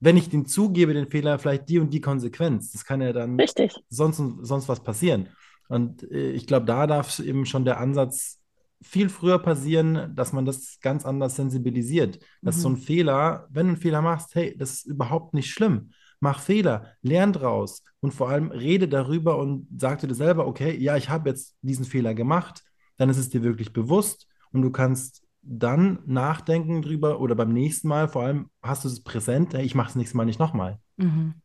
wenn 0.00 0.16
ich 0.16 0.28
den 0.28 0.46
zugebe, 0.46 0.94
den 0.94 1.10
Fehler, 1.10 1.38
vielleicht 1.38 1.68
die 1.68 1.78
und 1.78 1.90
die 1.94 2.00
Konsequenz. 2.00 2.72
Das 2.72 2.84
kann 2.84 3.00
ja 3.00 3.12
dann 3.12 3.36
richtig. 3.40 3.74
sonst, 3.88 4.20
sonst 4.42 4.68
was 4.68 4.82
passieren. 4.82 5.28
Und 5.68 6.02
äh, 6.10 6.32
ich 6.32 6.46
glaube, 6.46 6.66
da 6.66 6.86
darf 6.86 7.18
eben 7.20 7.46
schon 7.46 7.64
der 7.64 7.78
Ansatz 7.78 8.41
viel 8.82 9.08
früher 9.08 9.38
passieren, 9.38 10.14
dass 10.14 10.32
man 10.32 10.44
das 10.44 10.78
ganz 10.80 11.04
anders 11.04 11.36
sensibilisiert. 11.36 12.18
Dass 12.44 12.60
so 12.62 12.68
Mhm. 12.68 12.74
ein 12.76 12.76
Fehler, 12.78 13.46
wenn 13.50 13.66
du 13.66 13.72
einen 13.72 13.80
Fehler 13.80 14.02
machst, 14.02 14.34
hey, 14.34 14.56
das 14.56 14.72
ist 14.72 14.86
überhaupt 14.86 15.34
nicht 15.34 15.50
schlimm. 15.50 15.90
Mach 16.20 16.40
Fehler, 16.40 16.86
lern 17.02 17.32
draus 17.32 17.82
und 18.00 18.12
vor 18.14 18.28
allem 18.28 18.50
rede 18.50 18.88
darüber 18.88 19.38
und 19.38 19.66
sag 19.76 20.00
dir 20.00 20.14
selber, 20.14 20.46
okay, 20.46 20.76
ja, 20.76 20.96
ich 20.96 21.08
habe 21.08 21.28
jetzt 21.30 21.56
diesen 21.62 21.84
Fehler 21.84 22.14
gemacht, 22.14 22.62
dann 22.96 23.08
ist 23.10 23.18
es 23.18 23.30
dir 23.30 23.42
wirklich 23.42 23.72
bewusst 23.72 24.26
und 24.52 24.62
du 24.62 24.70
kannst 24.70 25.22
dann 25.42 25.98
nachdenken 26.06 26.82
drüber 26.82 27.20
oder 27.20 27.34
beim 27.34 27.52
nächsten 27.52 27.88
Mal 27.88 28.08
vor 28.08 28.22
allem 28.22 28.50
hast 28.62 28.84
du 28.84 28.88
es 28.88 29.02
präsent, 29.02 29.54
hey, 29.54 29.64
ich 29.64 29.74
mache 29.74 29.90
es 29.90 29.96
nächstes 29.96 30.14
Mal 30.14 30.24
nicht 30.26 30.38
nochmal. 30.38 30.78
Mhm. 30.96 31.42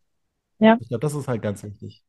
Ich 0.80 0.88
glaube, 0.90 1.02
das 1.02 1.14
ist 1.16 1.28
halt 1.28 1.42
ganz 1.44 1.62
wichtig. 1.64 2.04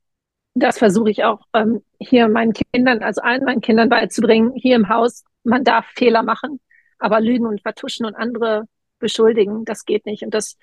Das 0.59 0.79
versuche 0.79 1.11
ich 1.11 1.25
auch 1.25 1.41
ähm, 1.55 1.83
hier 1.99 2.29
meinen 2.29 2.53
Kindern, 2.53 3.03
also 3.03 3.21
allen 3.23 3.45
meinen 3.45 3.61
Kindern 3.61 3.88
beizubringen, 3.88 4.53
hier 4.55 4.77
im 4.77 4.88
Haus, 4.88 5.25
man 5.45 5.65
darf 5.65 5.87
Fehler 5.95 6.23
machen, 6.23 6.61
aber 6.99 7.21
lügen 7.21 7.47
und 7.47 7.62
vertuschen 7.62 8.07
und 8.07 8.15
andere 8.15 8.65
beschuldigen, 8.99 9.65
das 9.65 9.85
geht 9.85 10.07
nicht. 10.07 10.23
Und 10.23 10.35
das, 10.35 10.57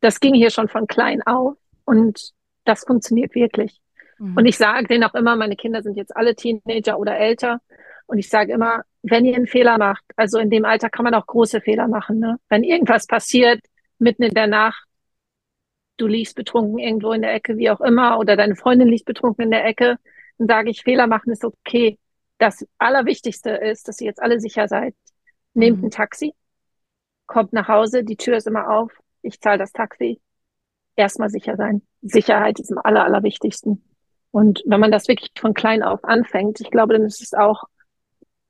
das 0.00 0.20
ging 0.20 0.34
hier 0.34 0.50
schon 0.50 0.68
von 0.68 0.86
klein 0.86 1.22
auf 1.22 1.56
und 1.84 2.30
das 2.64 2.84
funktioniert 2.84 3.34
wirklich. 3.34 3.80
Mhm. 4.18 4.36
Und 4.36 4.46
ich 4.46 4.56
sage 4.56 4.86
denen 4.86 5.04
auch 5.04 5.14
immer, 5.14 5.34
meine 5.36 5.56
Kinder 5.56 5.82
sind 5.82 5.96
jetzt 5.96 6.16
alle 6.16 6.34
Teenager 6.36 6.98
oder 6.98 7.16
älter. 7.16 7.60
Und 8.06 8.18
ich 8.18 8.28
sage 8.28 8.52
immer, 8.52 8.82
wenn 9.02 9.24
ihr 9.24 9.36
einen 9.36 9.46
Fehler 9.46 9.78
macht, 9.78 10.04
also 10.16 10.38
in 10.38 10.50
dem 10.50 10.64
Alter 10.64 10.90
kann 10.90 11.04
man 11.04 11.14
auch 11.14 11.26
große 11.26 11.60
Fehler 11.60 11.88
machen, 11.88 12.18
ne? 12.18 12.38
Wenn 12.48 12.64
irgendwas 12.64 13.06
passiert, 13.06 13.60
mitten 13.98 14.22
in 14.22 14.34
der 14.34 14.46
Nacht, 14.46 14.84
du 16.00 16.06
liegst 16.06 16.34
betrunken 16.36 16.78
irgendwo 16.78 17.12
in 17.12 17.22
der 17.22 17.34
Ecke, 17.34 17.56
wie 17.56 17.70
auch 17.70 17.80
immer, 17.80 18.18
oder 18.18 18.36
deine 18.36 18.56
Freundin 18.56 18.88
liegt 18.88 19.04
betrunken 19.06 19.44
in 19.44 19.50
der 19.50 19.64
Ecke, 19.64 19.98
dann 20.38 20.48
sage 20.48 20.70
ich, 20.70 20.82
Fehler 20.82 21.06
machen 21.06 21.32
ist 21.32 21.44
okay. 21.44 21.98
Das 22.38 22.66
Allerwichtigste 22.78 23.50
ist, 23.50 23.88
dass 23.88 24.00
ihr 24.00 24.06
jetzt 24.06 24.22
alle 24.22 24.40
sicher 24.40 24.68
seid. 24.68 24.94
Nehmt 25.54 25.78
Mhm. 25.78 25.86
ein 25.86 25.90
Taxi, 25.90 26.34
kommt 27.26 27.52
nach 27.52 27.68
Hause, 27.68 28.04
die 28.04 28.16
Tür 28.16 28.36
ist 28.36 28.46
immer 28.46 28.70
auf, 28.70 28.92
ich 29.22 29.40
zahle 29.40 29.58
das 29.58 29.72
Taxi. 29.72 30.20
Erstmal 30.96 31.30
sicher 31.30 31.56
sein. 31.56 31.82
Sicherheit 32.02 32.58
ist 32.58 32.72
am 32.72 32.78
aller, 32.82 33.04
allerwichtigsten. 33.04 33.84
Und 34.30 34.62
wenn 34.66 34.80
man 34.80 34.90
das 34.92 35.08
wirklich 35.08 35.30
von 35.38 35.54
klein 35.54 35.82
auf 35.82 36.04
anfängt, 36.04 36.60
ich 36.60 36.70
glaube, 36.70 36.94
dann 36.94 37.04
ist 37.04 37.20
es 37.20 37.34
auch, 37.34 37.64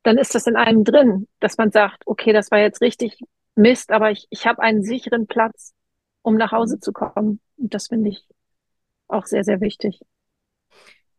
dann 0.03 0.19
ist 0.19 0.35
das 0.35 0.47
in 0.47 0.57
einem 0.57 0.85
drin, 0.85 1.29
dass 1.41 1.59
man 1.59 1.71
sagt, 1.71 2.03
okay, 2.07 2.33
das 2.33 2.51
war 2.51 2.59
jetzt 2.59 2.81
richtig 2.81 3.19
Mist, 3.55 3.91
aber 3.91 4.11
ich, 4.11 4.27
ich 4.31 4.47
habe 4.47 4.63
einen 4.63 4.83
sicheren 4.83 5.27
Platz, 5.27 5.75
um 6.23 6.37
nach 6.37 6.53
Hause 6.53 6.81
zu 6.81 6.93
kommen. 6.93 7.41
Und 7.57 7.75
das 7.75 7.89
finde 7.89 8.11
ich 8.11 8.27
auch 9.09 9.27
sehr, 9.27 9.45
sehr 9.45 9.61
wichtig. 9.61 10.01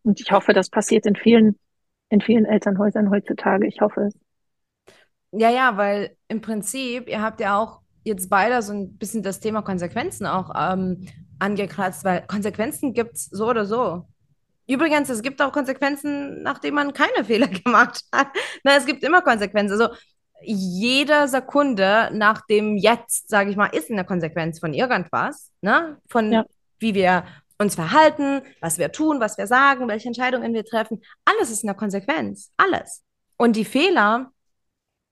Und 0.03 0.19
ich 0.19 0.31
hoffe, 0.31 0.53
das 0.53 0.69
passiert 0.69 1.05
in 1.05 1.15
vielen, 1.15 1.59
in 2.09 2.21
vielen 2.21 2.45
Elternhäusern 2.45 3.09
heutzutage. 3.09 3.67
Ich 3.67 3.81
hoffe 3.81 4.07
es. 4.07 4.19
Ja, 5.31 5.49
ja, 5.49 5.77
weil 5.77 6.17
im 6.27 6.41
Prinzip, 6.41 7.07
ihr 7.07 7.21
habt 7.21 7.39
ja 7.39 7.57
auch 7.57 7.81
jetzt 8.03 8.29
beide 8.29 8.61
so 8.61 8.73
ein 8.73 8.97
bisschen 8.97 9.23
das 9.23 9.39
Thema 9.39 9.61
Konsequenzen 9.61 10.25
auch 10.25 10.51
ähm, 10.55 11.07
angekratzt, 11.39 12.03
weil 12.03 12.25
Konsequenzen 12.27 12.93
gibt 12.93 13.15
es 13.15 13.25
so 13.25 13.47
oder 13.49 13.65
so. 13.65 14.05
Übrigens, 14.67 15.09
es 15.09 15.21
gibt 15.21 15.41
auch 15.41 15.51
Konsequenzen, 15.51 16.43
nachdem 16.43 16.75
man 16.75 16.93
keine 16.93 17.23
Fehler 17.25 17.47
gemacht 17.47 18.01
hat. 18.13 18.27
Na, 18.63 18.75
es 18.75 18.85
gibt 18.85 19.03
immer 19.03 19.21
Konsequenzen. 19.21 19.79
Also 19.79 19.93
jede 20.43 21.27
Sekunde 21.27 22.09
nach 22.13 22.45
dem 22.47 22.77
Jetzt, 22.77 23.29
sage 23.29 23.49
ich 23.49 23.55
mal, 23.55 23.67
ist 23.67 23.91
eine 23.91 24.05
Konsequenz 24.05 24.59
von 24.59 24.73
irgendwas, 24.73 25.51
ne? 25.61 25.97
Von 26.09 26.31
Ja. 26.31 26.45
wie 26.79 26.93
wir 26.93 27.25
uns 27.57 27.75
verhalten, 27.75 28.41
was 28.59 28.77
wir 28.79 28.91
tun, 28.91 29.19
was 29.19 29.37
wir 29.37 29.45
sagen, 29.47 29.87
welche 29.87 30.07
Entscheidungen 30.07 30.53
wir 30.53 30.65
treffen. 30.65 31.01
Alles 31.25 31.51
ist 31.51 31.63
eine 31.63 31.75
Konsequenz. 31.75 32.51
Alles. 32.57 33.03
Und 33.37 33.55
die 33.55 33.65
Fehler, 33.65 34.31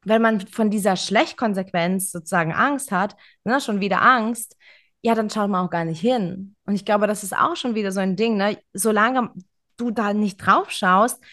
wenn 0.03 0.21
man 0.21 0.41
von 0.47 0.71
dieser 0.71 0.95
Schlechtkonsequenz 0.95 2.11
sozusagen 2.11 2.53
Angst 2.53 2.91
hat, 2.91 3.15
ne, 3.43 3.61
schon 3.61 3.81
wieder 3.81 4.01
Angst, 4.01 4.55
ja, 5.01 5.13
dann 5.15 5.29
schaut 5.29 5.49
man 5.49 5.65
auch 5.65 5.69
gar 5.69 5.85
nicht 5.85 6.01
hin. 6.01 6.55
Und 6.65 6.75
ich 6.75 6.85
glaube, 6.85 7.07
das 7.07 7.23
ist 7.23 7.35
auch 7.37 7.55
schon 7.55 7.75
wieder 7.75 7.91
so 7.91 7.99
ein 7.99 8.15
Ding, 8.15 8.35
ne? 8.37 8.57
Solange 8.73 9.31
du 9.77 9.91
da 9.91 10.13
nicht 10.13 10.37
drauf 10.37 10.71
schaust, 10.71 11.23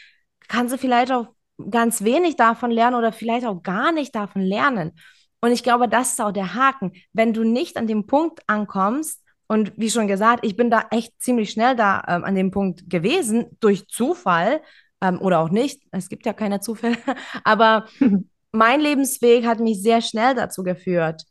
kannst 0.48 0.74
du 0.74 0.78
vielleicht 0.78 1.12
auch 1.12 1.28
ganz 1.70 2.04
wenig 2.04 2.36
davon 2.36 2.70
lernen 2.70 2.96
oder 2.96 3.12
vielleicht 3.12 3.46
auch 3.46 3.62
gar 3.62 3.92
nicht 3.92 4.14
davon 4.14 4.42
lernen. 4.42 4.92
Und 5.40 5.52
ich 5.52 5.62
glaube, 5.62 5.88
das 5.88 6.12
ist 6.12 6.20
auch 6.20 6.32
der 6.32 6.54
Haken. 6.54 6.92
Wenn 7.12 7.32
du 7.32 7.44
nicht 7.44 7.76
an 7.76 7.86
dem 7.86 8.06
Punkt 8.06 8.40
ankommst, 8.46 9.22
und 9.48 9.72
wie 9.76 9.90
schon 9.90 10.08
gesagt, 10.08 10.44
ich 10.44 10.56
bin 10.56 10.70
da 10.70 10.86
echt 10.90 11.12
ziemlich 11.22 11.50
schnell 11.50 11.76
da 11.76 12.02
ähm, 12.08 12.24
an 12.24 12.34
dem 12.34 12.50
Punkt 12.50 12.90
gewesen, 12.90 13.46
durch 13.60 13.86
Zufall 13.86 14.60
ähm, 15.00 15.20
oder 15.20 15.38
auch 15.38 15.50
nicht. 15.50 15.82
Es 15.92 16.08
gibt 16.08 16.26
ja 16.26 16.32
keine 16.32 16.60
Zufälle, 16.60 16.96
aber 17.44 17.86
mein 18.52 18.80
Lebensweg 18.80 19.46
hat 19.46 19.60
mich 19.60 19.82
sehr 19.82 20.00
schnell 20.00 20.34
dazu 20.34 20.62
geführt, 20.62 21.22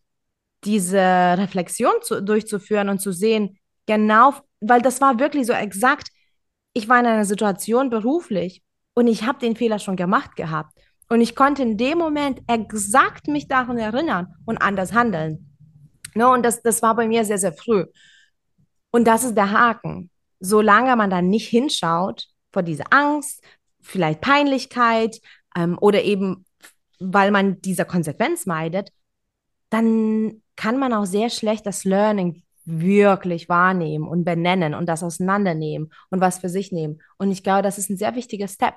diese 0.64 1.00
Reflexion 1.00 1.94
zu, 2.02 2.24
durchzuführen 2.24 2.90
und 2.90 3.00
zu 3.00 3.12
sehen, 3.12 3.60
genau, 3.86 4.34
weil 4.62 4.82
das 4.82 5.02
war 5.02 5.20
wirklich 5.20 5.46
so 5.46 5.54
exakt. 5.54 6.08
Ich 6.74 6.90
war 6.90 7.00
in 7.00 7.06
einer 7.06 7.26
Situation 7.26 7.90
beruflich 7.90 8.64
und 8.96 9.08
ich 9.08 9.24
habe 9.24 9.40
den 9.40 9.56
Fehler 9.56 9.78
schon 9.78 9.96
gemacht 9.96 10.36
gehabt. 10.36 10.74
Und 11.08 11.22
ich 11.22 11.36
konnte 11.36 11.62
in 11.62 11.78
dem 11.78 12.00
Moment 12.00 12.42
exakt 12.48 13.28
mich 13.28 13.48
daran 13.48 13.78
erinnern 13.78 14.34
und 14.46 14.58
anders 14.58 14.94
handeln. 14.94 15.56
Ne? 16.16 16.28
Und 16.28 16.44
das, 16.44 16.64
das 16.64 16.82
war 16.82 16.96
bei 16.96 17.08
mir 17.08 17.24
sehr, 17.26 17.38
sehr 17.38 17.54
früh. 17.54 17.86
Und 18.90 19.06
das 19.06 19.24
ist 19.24 19.36
der 19.36 19.52
Haken. 19.52 20.10
Solange 20.40 20.96
man 20.96 21.10
da 21.10 21.22
nicht 21.22 21.48
hinschaut, 21.48 22.28
vor 22.52 22.64
dieser 22.64 22.86
Angst, 22.92 23.44
vielleicht 23.82 24.22
Peinlichkeit 24.22 25.20
ähm, 25.56 25.78
oder 25.80 26.02
eben, 26.04 26.46
weil 27.00 27.30
man 27.32 27.62
diese 27.62 27.86
Konsequenz 27.86 28.46
meidet, 28.46 28.90
dann 29.70 30.42
kann 30.56 30.78
man 30.80 30.94
auch 30.94 31.06
sehr 31.06 31.30
schlecht 31.30 31.66
das 31.66 31.84
Learning 31.84 32.45
wirklich 32.66 33.50
wahrnehmen 33.50 34.08
und 34.08 34.24
benennen 34.24 34.74
und 34.74 34.88
das 34.88 35.04
auseinandernehmen 35.04 35.92
und 36.10 36.22
was 36.22 36.40
für 36.40 36.50
sich 36.50 36.72
nehmen. 36.72 37.02
Und 37.18 37.32
ich 37.32 37.44
glaube, 37.44 37.62
das 37.62 37.78
ist 37.78 37.90
ein 37.90 37.98
sehr 37.98 38.16
wichtiger 38.16 38.48
Step, 38.48 38.76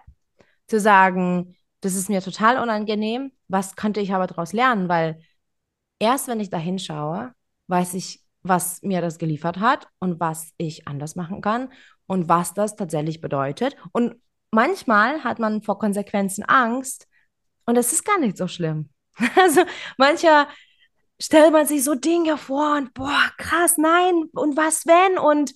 zu 0.66 0.80
sagen, 0.80 1.56
das 1.80 1.94
ist 1.94 2.08
mir 2.08 2.20
total 2.20 2.58
unangenehm, 2.58 3.32
was 3.48 3.76
könnte 3.76 4.00
ich 4.00 4.12
aber 4.12 4.26
daraus 4.26 4.52
lernen, 4.52 4.88
weil 4.88 5.20
erst 5.98 6.28
wenn 6.28 6.40
ich 6.40 6.50
da 6.50 6.58
hinschaue, 6.58 7.32
weiß 7.68 7.94
ich, 7.94 8.22
was 8.42 8.82
mir 8.82 9.00
das 9.00 9.18
geliefert 9.18 9.58
hat 9.58 9.88
und 9.98 10.20
was 10.20 10.52
ich 10.56 10.86
anders 10.86 11.16
machen 11.16 11.40
kann 11.40 11.72
und 12.06 12.28
was 12.28 12.54
das 12.54 12.76
tatsächlich 12.76 13.20
bedeutet. 13.20 13.76
Und 13.92 14.16
manchmal 14.50 15.24
hat 15.24 15.38
man 15.38 15.62
vor 15.62 15.78
Konsequenzen 15.78 16.44
Angst 16.44 17.08
und 17.66 17.76
es 17.76 17.92
ist 17.92 18.04
gar 18.04 18.18
nicht 18.18 18.36
so 18.36 18.48
schlimm. 18.48 18.90
Also 19.36 19.62
mancher 19.96 20.48
stellt 21.20 21.52
man 21.52 21.66
sich 21.66 21.84
so 21.84 21.94
Dinge 21.94 22.36
vor 22.36 22.76
und 22.76 22.94
boah, 22.94 23.30
krass, 23.36 23.76
nein, 23.76 24.28
und 24.32 24.56
was 24.56 24.86
wenn? 24.86 25.18
Und, 25.18 25.52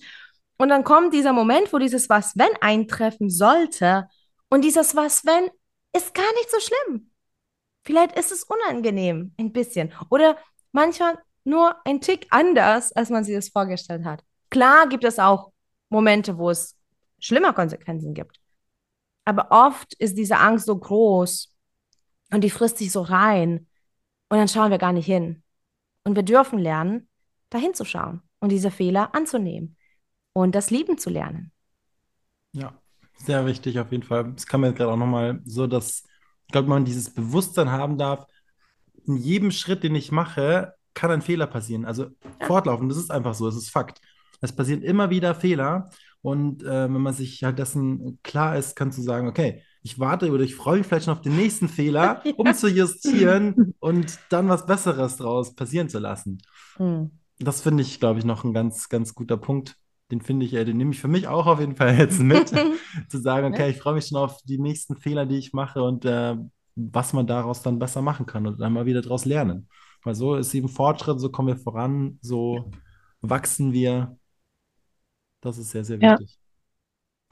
und 0.57 0.69
dann 0.69 0.83
kommt 0.83 1.13
dieser 1.13 1.33
Moment, 1.33 1.71
wo 1.71 1.77
dieses 1.77 2.09
was 2.09 2.33
wenn 2.35 2.55
eintreffen 2.61 3.29
sollte 3.29 4.07
und 4.49 4.61
dieses 4.63 4.95
was 4.95 5.25
wenn 5.25 5.49
ist 5.95 6.13
gar 6.13 6.31
nicht 6.33 6.49
so 6.49 6.59
schlimm. 6.59 7.11
Vielleicht 7.85 8.17
ist 8.17 8.31
es 8.31 8.43
unangenehm, 8.43 9.33
ein 9.37 9.51
bisschen. 9.51 9.93
Oder 10.09 10.37
manchmal 10.71 11.17
nur 11.43 11.75
ein 11.85 12.01
Tick 12.01 12.27
anders, 12.29 12.91
als 12.93 13.09
man 13.09 13.23
sich 13.23 13.35
das 13.35 13.49
vorgestellt 13.49 14.05
hat. 14.05 14.23
Klar 14.49 14.87
gibt 14.87 15.03
es 15.03 15.19
auch 15.19 15.51
Momente, 15.89 16.37
wo 16.37 16.49
es 16.49 16.77
schlimmer 17.19 17.53
Konsequenzen 17.53 18.13
gibt. 18.13 18.39
Aber 19.25 19.47
oft 19.51 19.93
ist 19.95 20.17
diese 20.17 20.37
Angst 20.37 20.65
so 20.65 20.77
groß 20.77 21.53
und 22.31 22.41
die 22.43 22.49
frisst 22.49 22.77
sich 22.77 22.91
so 22.91 23.01
rein 23.01 23.67
und 24.29 24.37
dann 24.37 24.47
schauen 24.47 24.71
wir 24.71 24.77
gar 24.77 24.93
nicht 24.93 25.05
hin. 25.05 25.42
Und 26.03 26.15
wir 26.15 26.23
dürfen 26.23 26.59
lernen, 26.59 27.07
da 27.49 27.57
hinzuschauen 27.57 28.21
und 28.39 28.51
diese 28.51 28.71
Fehler 28.71 29.13
anzunehmen 29.15 29.77
und 30.33 30.55
das 30.55 30.71
lieben 30.71 30.97
zu 30.97 31.09
lernen. 31.09 31.51
Ja, 32.53 32.79
sehr 33.17 33.45
wichtig 33.45 33.79
auf 33.79 33.91
jeden 33.91 34.03
Fall. 34.03 34.33
Es 34.35 34.45
kam 34.47 34.61
mir 34.61 34.73
gerade 34.73 34.91
auch 34.91 34.97
nochmal 34.97 35.41
so, 35.45 35.67
dass 35.67 36.03
ich 36.47 36.51
glaube, 36.51 36.67
man 36.69 36.85
dieses 36.85 37.13
Bewusstsein 37.13 37.71
haben 37.71 37.97
darf, 37.97 38.27
in 39.05 39.17
jedem 39.17 39.51
Schritt, 39.51 39.83
den 39.83 39.95
ich 39.95 40.11
mache, 40.11 40.73
kann 40.93 41.11
ein 41.11 41.21
Fehler 41.21 41.47
passieren. 41.47 41.85
Also 41.85 42.07
Ja. 42.39 42.47
fortlaufend, 42.47 42.91
das 42.91 42.97
ist 42.99 43.11
einfach 43.11 43.33
so, 43.33 43.47
es 43.47 43.55
ist 43.55 43.69
Fakt. 43.71 44.01
Es 44.41 44.53
passieren 44.55 44.83
immer 44.83 45.09
wieder 45.09 45.35
Fehler 45.35 45.89
und 46.21 46.63
äh, 46.63 46.83
wenn 46.93 47.01
man 47.01 47.13
sich 47.13 47.43
halt 47.43 47.59
dessen 47.59 48.19
klar 48.23 48.57
ist, 48.57 48.75
kannst 48.75 48.97
du 48.97 49.01
sagen, 49.03 49.27
okay, 49.27 49.63
ich 49.83 49.99
warte 49.99 50.31
oder 50.31 50.43
ich 50.43 50.55
freue 50.55 50.79
mich 50.79 50.87
vielleicht 50.87 51.05
schon 51.05 51.13
auf 51.13 51.21
den 51.21 51.35
nächsten 51.35 51.67
Fehler, 51.69 52.21
Ja. 52.25 52.33
um 52.37 52.53
zu 52.53 52.67
justieren 52.69 53.75
und 53.79 54.17
dann 54.29 54.49
was 54.49 54.65
Besseres 54.65 55.17
draus 55.17 55.55
passieren 55.55 55.89
zu 55.89 55.99
lassen. 55.99 56.39
Hm. 56.77 57.11
Das 57.39 57.61
finde 57.61 57.83
ich, 57.83 57.99
glaube 57.99 58.19
ich, 58.19 58.25
noch 58.25 58.43
ein 58.43 58.53
ganz, 58.53 58.89
ganz 58.89 59.13
guter 59.15 59.37
Punkt. 59.37 59.75
Den 60.11 60.21
finde 60.21 60.45
ich, 60.45 60.53
äh, 60.53 60.65
den 60.65 60.77
nehme 60.77 60.91
ich 60.91 60.99
für 61.01 61.07
mich 61.07 61.27
auch 61.27 61.47
auf 61.47 61.59
jeden 61.59 61.75
Fall 61.75 61.97
jetzt 61.97 62.19
mit, 62.19 62.49
zu 63.09 63.19
sagen, 63.19 63.47
okay, 63.53 63.69
ich 63.71 63.77
freue 63.77 63.95
mich 63.95 64.07
schon 64.07 64.17
auf 64.17 64.41
die 64.43 64.59
nächsten 64.59 64.95
Fehler, 64.97 65.25
die 65.25 65.37
ich 65.37 65.53
mache 65.53 65.81
und 65.83 66.05
äh, 66.05 66.35
was 66.75 67.13
man 67.13 67.27
daraus 67.27 67.61
dann 67.61 67.79
besser 67.79 68.01
machen 68.01 68.25
kann 68.25 68.47
und 68.47 68.59
dann 68.59 68.73
mal 68.73 68.85
wieder 68.85 69.01
daraus 69.01 69.25
lernen. 69.25 69.67
Weil 70.03 70.15
so 70.15 70.35
ist 70.35 70.53
eben 70.53 70.69
Fortschritt, 70.69 71.19
so 71.19 71.29
kommen 71.29 71.49
wir 71.49 71.57
voran, 71.57 72.19
so 72.21 72.71
wachsen 73.21 73.73
wir. 73.73 74.17
Das 75.41 75.57
ist 75.57 75.71
sehr, 75.71 75.83
sehr 75.83 75.99
Ja. 76.01 76.17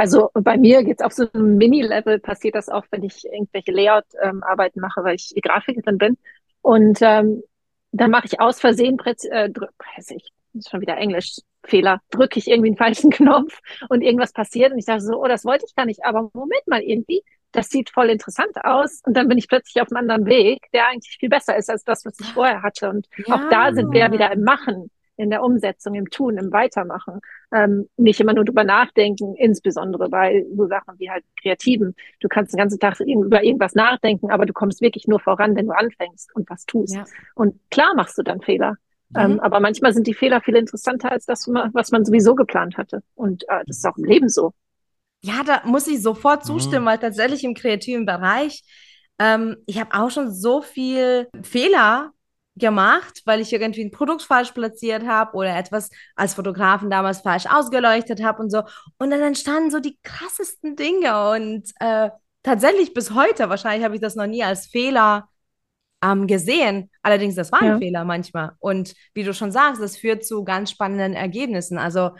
Also 0.02 0.32
bei 0.34 0.58
mir 0.58 0.84
geht's 0.84 1.04
auf 1.04 1.14
so 1.14 1.28
einem 1.32 1.58
Mini-Level, 1.58 2.18
passiert 2.18 2.56
das 2.56 2.70
auch, 2.70 2.86
wenn 2.90 3.04
ich 3.04 3.24
irgendwelche 3.24 3.72
Layout-Arbeiten 3.72 4.80
mache, 4.80 5.04
weil 5.04 5.14
ich 5.14 5.32
Grafikerin 5.44 6.00
bin. 6.00 6.18
Und 6.64 6.98
ähm, 7.04 7.44
dann 7.92 8.10
mache 8.10 8.26
ich 8.26 8.40
aus 8.40 8.60
Versehen, 8.60 8.98
äh, 9.06 9.52
drück, 9.52 9.70
weiß 9.96 10.10
ich, 10.10 10.32
ist 10.56 10.72
schon 10.72 10.82
wieder 10.82 10.98
Englisch, 10.98 11.36
Fehler, 11.64 12.02
drücke 12.10 12.40
ich 12.40 12.48
irgendwie 12.48 12.70
einen 12.70 12.78
falschen 12.78 13.12
Knopf 13.12 13.60
und 13.90 14.02
irgendwas 14.02 14.34
passiert 14.34 14.72
und 14.72 14.80
ich 14.80 14.86
dachte 14.86 15.02
so, 15.02 15.22
oh, 15.22 15.28
das 15.28 15.46
wollte 15.46 15.66
ich 15.68 15.76
gar 15.76 15.86
nicht, 15.86 16.04
aber 16.04 16.32
Moment 16.34 16.66
mal 16.66 16.82
irgendwie, 16.82 17.22
das 17.52 17.70
sieht 17.70 17.92
voll 17.92 18.10
interessant 18.10 18.58
aus 18.64 19.02
und 19.06 19.16
dann 19.16 19.28
bin 19.28 19.38
ich 19.38 19.48
plötzlich 19.48 19.84
auf 19.84 19.92
einem 19.92 20.10
anderen 20.10 20.26
Weg, 20.26 20.66
der 20.74 20.88
eigentlich 20.88 21.18
viel 21.20 21.30
besser 21.30 21.56
ist 21.58 21.70
als 21.70 21.84
das, 21.84 22.06
was 22.06 22.20
ich 22.20 22.34
vorher 22.34 22.64
hatte. 22.64 22.90
Und 22.90 23.08
auch 23.28 23.50
da 23.52 23.72
sind 23.72 23.92
wir 23.92 24.00
ja 24.00 24.12
wieder 24.12 24.32
im 24.32 24.44
Machen, 24.44 24.90
in 25.22 25.30
der 25.30 25.44
Umsetzung, 25.44 25.94
im 25.94 26.10
Tun, 26.10 26.38
im 26.38 26.52
Weitermachen. 26.52 27.22
Ähm, 27.54 27.88
nicht 27.98 28.20
immer 28.20 28.34
nur 28.34 28.46
drüber 28.46 28.64
nachdenken, 28.64 29.36
insbesondere 29.36 30.10
bei 30.10 30.46
so 30.56 30.68
Sachen 30.68 30.98
wie 30.98 31.10
halt 31.10 31.24
Kreativen. 31.42 31.96
Du 32.20 32.28
kannst 32.28 32.54
den 32.54 32.58
ganzen 32.58 32.80
Tag 32.80 33.00
über 33.00 33.44
irgendwas 33.44 33.76
nachdenken, 33.76 34.32
aber 34.32 34.46
du 34.46 34.54
kommst 34.54 34.82
wirklich 34.82 35.08
nur 35.08 35.20
voran, 35.20 35.56
wenn 35.56 35.68
du 35.68 35.74
anfängst 35.74 36.36
und 36.36 36.50
was 36.50 36.66
tust. 36.66 36.96
Ja. 36.96 37.06
Und 37.36 37.60
klar 37.70 37.94
machst 37.96 38.18
du 38.18 38.24
dann 38.24 38.42
Fehler. 38.42 38.76
Mhm. 39.10 39.20
Ähm, 39.20 39.40
aber 39.42 39.60
manchmal 39.60 39.94
sind 39.94 40.08
die 40.08 40.14
Fehler 40.14 40.42
viel 40.42 40.56
interessanter 40.56 41.12
als 41.12 41.26
das, 41.26 41.48
was 41.48 41.92
man 41.92 42.06
sowieso 42.06 42.36
geplant 42.36 42.78
hatte. 42.78 43.04
Und 43.16 43.44
äh, 43.50 43.64
das 43.68 43.78
ist 43.78 43.86
auch 43.86 43.98
im 43.98 44.06
Leben 44.06 44.30
so. 44.30 44.54
Ja, 45.24 45.44
da 45.46 45.62
muss 45.66 45.88
ich 45.88 46.02
sofort 46.02 46.46
zustimmen, 46.46 46.86
Mhm. 46.86 46.90
weil 46.90 46.98
tatsächlich 46.98 47.44
im 47.44 47.54
kreativen 47.54 48.06
Bereich, 48.06 48.64
ähm, 49.20 49.58
ich 49.68 49.80
habe 49.80 49.94
auch 49.94 50.10
schon 50.10 50.34
so 50.34 50.62
viel 50.62 51.28
Fehler 51.44 52.12
gemacht, 52.58 53.22
weil 53.26 53.40
ich 53.40 53.54
irgendwie 53.54 53.84
ein 53.84 53.92
Produkt 53.92 54.24
falsch 54.24 54.52
platziert 54.52 55.06
habe 55.08 55.36
oder 55.38 55.56
etwas 55.58 55.90
als 56.16 56.34
Fotografen 56.34 56.90
damals 56.90 57.22
falsch 57.22 57.46
ausgeleuchtet 57.48 58.22
habe 58.24 58.42
und 58.42 58.50
so. 58.52 58.64
Und 58.98 59.12
dann 59.12 59.22
entstanden 59.22 59.72
so 59.72 59.80
die 59.80 59.98
krassesten 60.04 60.76
Dinge 60.76 61.32
und 61.32 61.70
äh, 61.80 62.10
tatsächlich 62.44 62.94
bis 62.94 63.12
heute, 63.12 63.50
wahrscheinlich 63.50 63.86
habe 63.86 63.96
ich 63.96 64.02
das 64.02 64.16
noch 64.16 64.28
nie 64.28 64.44
als 64.44 64.68
Fehler 64.68 65.30
ähm, 66.04 66.28
gesehen. 66.28 66.90
Allerdings, 67.04 67.36
das 67.36 67.52
war 67.52 67.62
ein 67.62 67.74
Ja. 67.74 67.78
Fehler 67.78 68.04
manchmal. 68.06 68.52
Und 68.60 68.96
wie 69.14 69.24
du 69.24 69.34
schon 69.34 69.52
sagst, 69.52 69.82
das 69.82 69.98
führt 69.98 70.26
zu 70.26 70.44
ganz 70.44 70.72
spannenden 70.72 71.14
Ergebnissen. 71.14 71.78
Also 71.78 72.12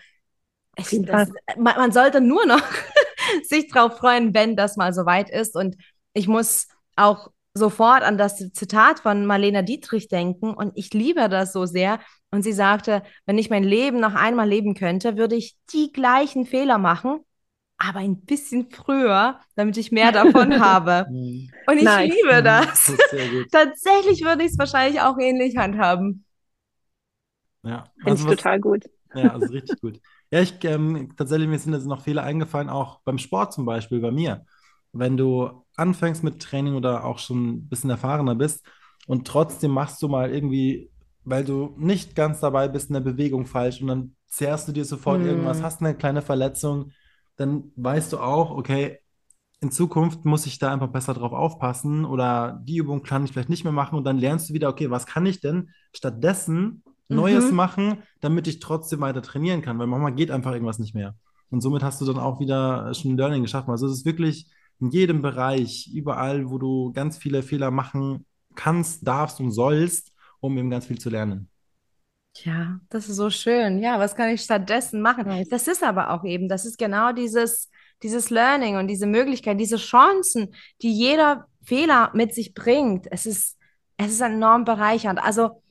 ich, 0.78 0.90
das, 1.06 1.30
man, 1.58 1.76
man 1.78 1.92
sollte 1.92 2.22
nur 2.22 2.46
noch 2.46 2.62
sich 3.44 3.70
drauf 3.70 3.98
freuen, 3.98 4.34
wenn 4.34 4.56
das 4.56 4.78
mal 4.78 4.94
soweit 4.94 5.30
ist. 5.30 5.56
Und 5.56 5.76
ich 6.14 6.28
muss 6.28 6.68
auch 6.96 7.32
sofort 7.54 8.04
an 8.04 8.18
das 8.18 8.38
Zitat 8.54 9.00
von 9.02 9.26
Marlene 9.26 9.64
Dietrich 9.64 10.08
denken. 10.08 10.54
Und 10.54 10.72
ich 10.76 10.94
liebe 10.94 11.30
das 11.30 11.54
so 11.54 11.66
sehr. 11.66 12.00
Und 12.32 12.44
sie 12.44 12.54
sagte, 12.54 13.04
wenn 13.26 13.38
ich 13.38 13.50
mein 13.50 13.64
Leben 13.64 14.00
noch 14.00 14.16
einmal 14.16 14.48
leben 14.48 14.74
könnte, 14.74 15.18
würde 15.18 15.36
ich 15.36 15.58
die 15.74 15.92
gleichen 15.92 16.46
Fehler 16.46 16.78
machen, 16.78 17.20
aber 17.78 18.00
ein 18.00 18.22
bisschen 18.22 18.70
früher, 18.72 19.40
damit 19.56 19.78
ich 19.78 19.92
mehr 19.92 20.12
davon 20.12 20.60
habe. 20.60 21.08
Mhm. 21.08 21.54
Und 21.68 21.78
ich 21.80 21.86
Nice. 21.86 21.98
liebe 21.98 22.42
Mhm, 22.42 22.44
das. 22.44 22.86
Das 22.86 22.96
ist 22.96 23.10
sehr 23.10 23.30
gut. 23.30 23.48
Tatsächlich 23.52 24.24
würde 24.24 24.44
ich 24.44 24.52
es 24.52 24.60
wahrscheinlich 24.60 25.02
auch 25.02 25.18
ähnlich 25.20 25.58
handhaben. 25.58 26.26
Ja, 27.64 27.94
Finde 28.04 28.14
also 28.14 28.26
ich 28.26 28.28
was, 28.28 28.36
total 28.38 28.60
gut. 28.60 28.86
Ja, 29.14 29.34
also 29.34 29.54
richtig 29.54 29.82
gut. 29.82 30.02
Ja, 30.32 30.42
ich 30.42 30.64
ähm, 30.66 31.14
tatsächlich, 31.18 31.50
mir 31.50 31.60
sind 31.60 31.74
jetzt 31.74 31.86
noch 31.88 32.04
Fehler 32.04 32.24
eingefallen, 32.24 32.70
auch 32.70 33.02
beim 33.04 33.18
Sport 33.20 33.54
zum 33.54 33.66
Beispiel, 33.66 34.00
bei 34.02 34.12
mir. 34.12 34.46
Wenn 34.94 35.18
du 35.18 35.66
anfängst 35.76 36.24
mit 36.24 36.42
Training 36.42 36.76
oder 36.76 37.06
auch 37.06 37.20
schon 37.20 37.50
ein 37.50 37.70
bisschen 37.70 37.90
erfahrener 37.90 38.36
bist 38.36 38.66
und 39.08 39.28
trotzdem 39.28 39.72
machst 39.72 40.02
du 40.02 40.08
mal 40.10 40.32
irgendwie, 40.34 40.92
weil 41.24 41.44
du 41.46 41.76
nicht 41.78 42.16
ganz 42.16 42.40
dabei 42.40 42.68
bist, 42.68 42.90
in 42.90 42.94
der 42.96 43.02
Bewegung 43.02 43.46
falsch 43.46 43.82
und 43.82 43.88
dann 43.88 44.16
zehrst 44.28 44.68
du 44.68 44.72
dir 44.72 44.86
sofort 44.86 45.22
Hm. 45.22 45.26
irgendwas, 45.26 45.64
hast 45.64 45.82
eine 45.82 45.96
kleine 45.96 46.22
Verletzung, 46.22 46.92
dann 47.38 47.72
weißt 47.76 48.14
du 48.14 48.20
auch, 48.20 48.52
okay, 48.52 49.00
in 49.62 49.72
Zukunft 49.72 50.26
muss 50.26 50.46
ich 50.48 50.58
da 50.60 50.72
einfach 50.74 50.88
besser 50.88 51.14
drauf 51.14 51.34
aufpassen 51.34 52.04
oder 52.06 52.60
die 52.64 52.78
Übung 52.78 53.04
kann 53.04 53.26
ich 53.26 53.32
vielleicht 53.32 53.50
nicht 53.50 53.64
mehr 53.64 53.74
machen 53.74 53.96
und 53.96 54.04
dann 54.06 54.18
lernst 54.18 54.50
du 54.50 54.54
wieder, 54.54 54.70
okay, 54.70 54.90
was 54.90 55.06
kann 55.06 55.26
ich 55.26 55.40
denn 55.42 55.70
stattdessen 55.96 56.84
Neues 57.10 57.52
Mhm. 57.52 57.56
machen, 57.56 57.98
damit 58.22 58.48
ich 58.48 58.60
trotzdem 58.60 59.02
weiter 59.02 59.22
trainieren 59.22 59.62
kann, 59.62 59.78
weil 59.78 59.88
manchmal 59.88 60.16
geht 60.16 60.32
einfach 60.32 60.54
irgendwas 60.54 60.80
nicht 60.80 60.96
mehr. 60.96 61.16
Und 61.50 61.62
somit 61.62 61.84
hast 61.84 62.00
du 62.02 62.06
dann 62.06 62.18
auch 62.18 62.40
wieder 62.40 62.94
schon 62.94 63.12
ein 63.14 63.18
Learning 63.18 63.42
geschaffen. 63.44 63.70
Also 63.72 63.86
es 63.88 63.94
ist 64.00 64.06
wirklich 64.06 64.48
in 64.82 64.90
jedem 64.90 65.22
Bereich, 65.22 65.90
überall, 65.94 66.50
wo 66.50 66.58
du 66.58 66.92
ganz 66.92 67.18
viele 67.18 67.44
Fehler 67.44 67.72
machen 67.72 68.26
kannst, 68.56 69.08
darfst 69.08 69.40
und 69.40 69.52
sollst, 69.52 70.12
um 70.40 70.58
eben 70.58 70.70
ganz 70.70 70.88
viel 70.88 70.98
zu 71.00 71.10
lernen. 71.10 71.50
Ja, 72.38 72.80
das 72.90 73.10
ist 73.10 73.18
so 73.18 73.30
schön. 73.30 73.80
Ja, 73.80 74.00
was 74.00 74.16
kann 74.16 74.30
ich 74.30 74.42
stattdessen 74.42 75.02
machen? 75.02 75.46
Das 75.50 75.68
ist 75.68 75.84
aber 75.84 76.12
auch 76.12 76.24
eben, 76.24 76.48
das 76.48 76.66
ist 76.66 76.78
genau 76.78 77.12
dieses, 77.12 77.70
dieses 78.04 78.30
Learning 78.30 78.78
und 78.78 78.88
diese 78.88 79.06
Möglichkeit, 79.06 79.60
diese 79.60 79.78
Chancen, 79.78 80.56
die 80.82 80.94
jeder 80.94 81.46
Fehler 81.64 82.10
mit 82.14 82.34
sich 82.34 82.54
bringt. 82.54 83.08
Es 83.12 83.26
ist, 83.26 83.58
es 83.98 84.12
ist 84.12 84.22
enorm 84.22 84.66
bereichernd. 84.66 85.22
Also 85.22 85.62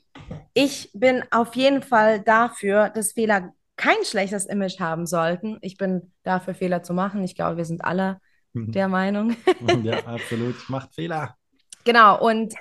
ich 0.55 0.91
bin 0.95 1.25
auf 1.31 1.57
jeden 1.57 1.83
Fall 1.83 2.21
dafür, 2.21 2.91
dass 2.91 3.13
Fehler 3.13 3.53
kein 3.77 4.05
schlechtes 4.05 4.45
Image 4.47 4.79
haben 4.79 5.07
sollten. 5.07 5.59
Ich 5.63 5.79
bin 5.79 6.13
dafür, 6.23 6.55
Fehler 6.55 6.83
zu 6.83 6.93
machen. 6.93 7.25
Ich 7.25 7.35
glaube, 7.35 7.57
wir 7.57 7.65
sind 7.65 7.83
alle 7.85 8.21
der 8.55 8.89
Meinung. 8.89 9.37
Ja, 9.83 9.99
absolut. 10.07 10.69
Macht 10.69 10.95
Fehler. 10.95 11.37
Genau, 11.85 12.21
und 12.21 12.55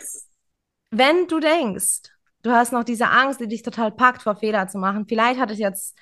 wenn 0.91 1.27
du 1.27 1.39
denkst, 1.39 2.11
du 2.43 2.51
hast 2.51 2.71
noch 2.71 2.83
diese 2.83 3.09
Angst, 3.09 3.39
die 3.39 3.47
dich 3.47 3.63
total 3.63 3.91
packt, 3.91 4.21
vor 4.21 4.35
Fehler 4.35 4.67
zu 4.67 4.77
machen, 4.77 5.05
vielleicht 5.07 5.39
hat 5.39 5.51
es 5.51 5.59
jetzt, 5.59 5.97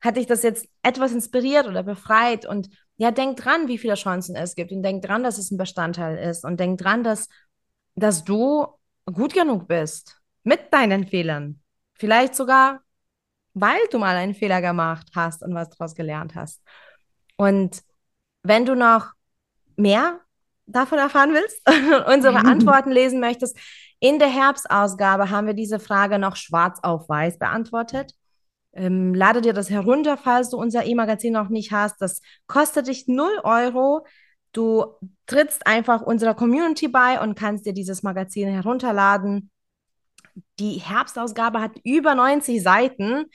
hat 0.00 0.16
dich 0.16 0.26
das 0.26 0.42
jetzt 0.42 0.68
etwas 0.82 1.12
inspiriert 1.12 1.66
oder 1.66 1.82
befreit 1.82 2.46
und 2.46 2.68
ja, 2.96 3.10
denk 3.10 3.38
dran, 3.38 3.66
wie 3.66 3.78
viele 3.78 3.94
Chancen 3.94 4.36
es 4.36 4.54
gibt 4.54 4.72
und 4.72 4.82
denk 4.82 5.02
dran, 5.02 5.22
dass 5.22 5.38
es 5.38 5.50
ein 5.50 5.56
Bestandteil 5.56 6.18
ist 6.18 6.44
und 6.44 6.60
denk 6.60 6.78
dran, 6.78 7.02
dass, 7.02 7.28
dass 7.94 8.24
du 8.24 8.66
gut 9.06 9.32
genug 9.32 9.68
bist 9.68 10.20
mit 10.42 10.72
deinen 10.72 11.06
Fehlern. 11.06 11.62
Vielleicht 11.94 12.34
sogar, 12.34 12.80
weil 13.54 13.80
du 13.90 13.98
mal 13.98 14.16
einen 14.16 14.34
Fehler 14.34 14.60
gemacht 14.60 15.08
hast 15.14 15.42
und 15.42 15.54
was 15.54 15.70
daraus 15.70 15.94
gelernt 15.94 16.34
hast. 16.34 16.62
Und 17.36 17.82
wenn 18.42 18.66
du 18.66 18.74
noch 18.74 19.12
mehr 19.80 20.20
davon 20.66 20.98
erfahren 20.98 21.32
willst 21.32 21.60
und 21.68 22.14
unsere 22.14 22.38
Antworten 22.38 22.90
lesen 22.90 23.20
möchtest, 23.20 23.58
in 23.98 24.18
der 24.18 24.28
Herbstausgabe 24.28 25.30
haben 25.30 25.46
wir 25.46 25.54
diese 25.54 25.78
Frage 25.78 26.18
noch 26.18 26.36
schwarz 26.36 26.78
auf 26.82 27.08
weiß 27.08 27.38
beantwortet. 27.38 28.14
Ähm, 28.72 29.14
lade 29.14 29.42
dir 29.42 29.52
das 29.52 29.68
herunter, 29.68 30.16
falls 30.16 30.50
du 30.50 30.56
unser 30.56 30.86
E-Magazin 30.86 31.32
noch 31.32 31.48
nicht 31.48 31.72
hast. 31.72 32.00
Das 32.00 32.22
kostet 32.46 32.88
dich 32.88 33.08
0 33.08 33.40
Euro. 33.42 34.06
Du 34.52 34.94
trittst 35.26 35.66
einfach 35.66 36.02
unserer 36.02 36.34
Community 36.34 36.88
bei 36.88 37.20
und 37.20 37.38
kannst 37.38 37.66
dir 37.66 37.74
dieses 37.74 38.02
Magazin 38.02 38.48
herunterladen. 38.48 39.50
Die 40.58 40.78
Herbstausgabe 40.78 41.60
hat 41.60 41.72
über 41.84 42.14
90 42.14 42.62
Seiten. 42.62 43.26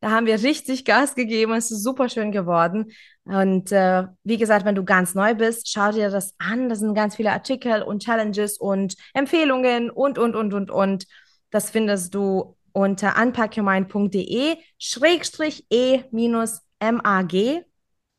Da 0.00 0.10
haben 0.10 0.26
wir 0.26 0.42
richtig 0.42 0.84
Gas 0.84 1.14
gegeben. 1.14 1.52
Es 1.52 1.70
ist 1.70 1.82
super 1.82 2.08
schön 2.08 2.32
geworden. 2.32 2.92
Und 3.24 3.70
äh, 3.70 4.04
wie 4.24 4.36
gesagt, 4.36 4.64
wenn 4.64 4.74
du 4.74 4.84
ganz 4.84 5.14
neu 5.14 5.34
bist, 5.34 5.70
schau 5.70 5.92
dir 5.92 6.10
das 6.10 6.34
an. 6.38 6.68
Da 6.68 6.74
sind 6.74 6.94
ganz 6.94 7.16
viele 7.16 7.30
Artikel 7.30 7.82
und 7.82 8.02
Challenges 8.02 8.58
und 8.58 8.96
Empfehlungen 9.14 9.90
und, 9.90 10.18
und, 10.18 10.34
und, 10.34 10.52
und, 10.54 10.70
und. 10.70 11.06
Das 11.50 11.70
findest 11.70 12.14
du 12.14 12.56
unter 12.72 13.20
unpackyourmind.de 13.20 14.56
schrägstrich 14.78 15.66
e 15.70 16.02
minus 16.10 16.62
mag, 16.80 17.32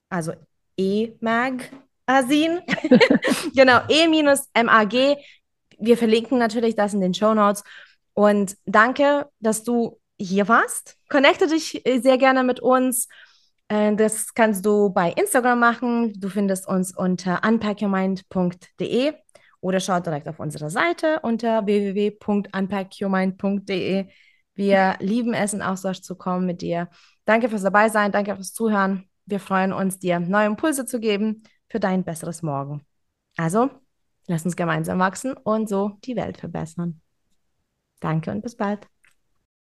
also 0.10 0.34
e-mag-asin. 0.78 2.62
genau, 3.56 3.82
e 3.89 4.08
minus 4.08 4.48
mag. 4.63 4.94
Wir 5.80 5.98
verlinken 5.98 6.38
natürlich 6.38 6.76
das 6.76 6.94
in 6.94 7.02
den 7.02 7.13
Show 7.13 7.34
Notes. 7.34 7.63
Und 8.13 8.56
danke, 8.66 9.28
dass 9.39 9.63
du 9.63 10.00
hier 10.18 10.48
warst. 10.48 10.98
Connecte 11.10 11.48
dich 11.48 11.86
äh, 11.86 12.00
sehr 12.00 12.18
gerne 12.18 12.44
mit 12.44 12.60
uns. 12.60 13.10
Äh, 13.67 13.95
Das 13.95 14.34
kannst 14.34 14.65
du 14.65 14.89
bei 14.89 15.12
Instagram 15.12 15.60
machen. 15.60 16.13
Du 16.19 16.30
findest 16.30 16.67
uns 16.67 16.95
unter 16.95 17.41
unpackyourmind.de 17.45 19.13
oder 19.62 19.80
schaut 19.80 20.06
direkt 20.06 20.28
auf 20.28 20.39
unsere 20.39 20.69
Seite 20.69 21.19
unter 21.21 21.65
www.unpackyourmind.de. 21.65 24.08
Wir 24.56 24.95
lieben 24.99 25.34
es, 25.34 25.54
in 25.54 25.62
Austausch 25.62 26.02
zu 26.02 26.15
kommen 26.15 26.45
mit 26.45 26.62
dir. 26.62 26.89
Danke 27.26 27.49
fürs 27.49 27.63
dabei 27.63 27.89
sein, 27.89 28.12
danke 28.12 28.36
fürs 28.36 28.54
Zuhören. 28.54 29.10
Wir 29.26 29.39
freuen 29.39 29.73
uns, 29.73 29.99
dir 29.99 30.19
neue 30.19 30.47
Impulse 30.47 30.86
zu 30.86 30.99
geben 30.99 31.43
für 31.69 31.80
dein 31.80 32.04
besseres 32.04 32.41
Morgen. 32.43 32.86
Also, 33.38 33.69
lass 34.28 34.45
uns 34.45 34.56
gemeinsam 34.56 34.99
wachsen 34.99 35.34
und 35.34 35.69
so 35.69 35.97
die 36.04 36.15
Welt 36.15 36.38
verbessern. 36.38 37.02
Danke 37.99 38.32
und 38.32 38.41
bis 38.41 38.56
bald. 38.58 38.88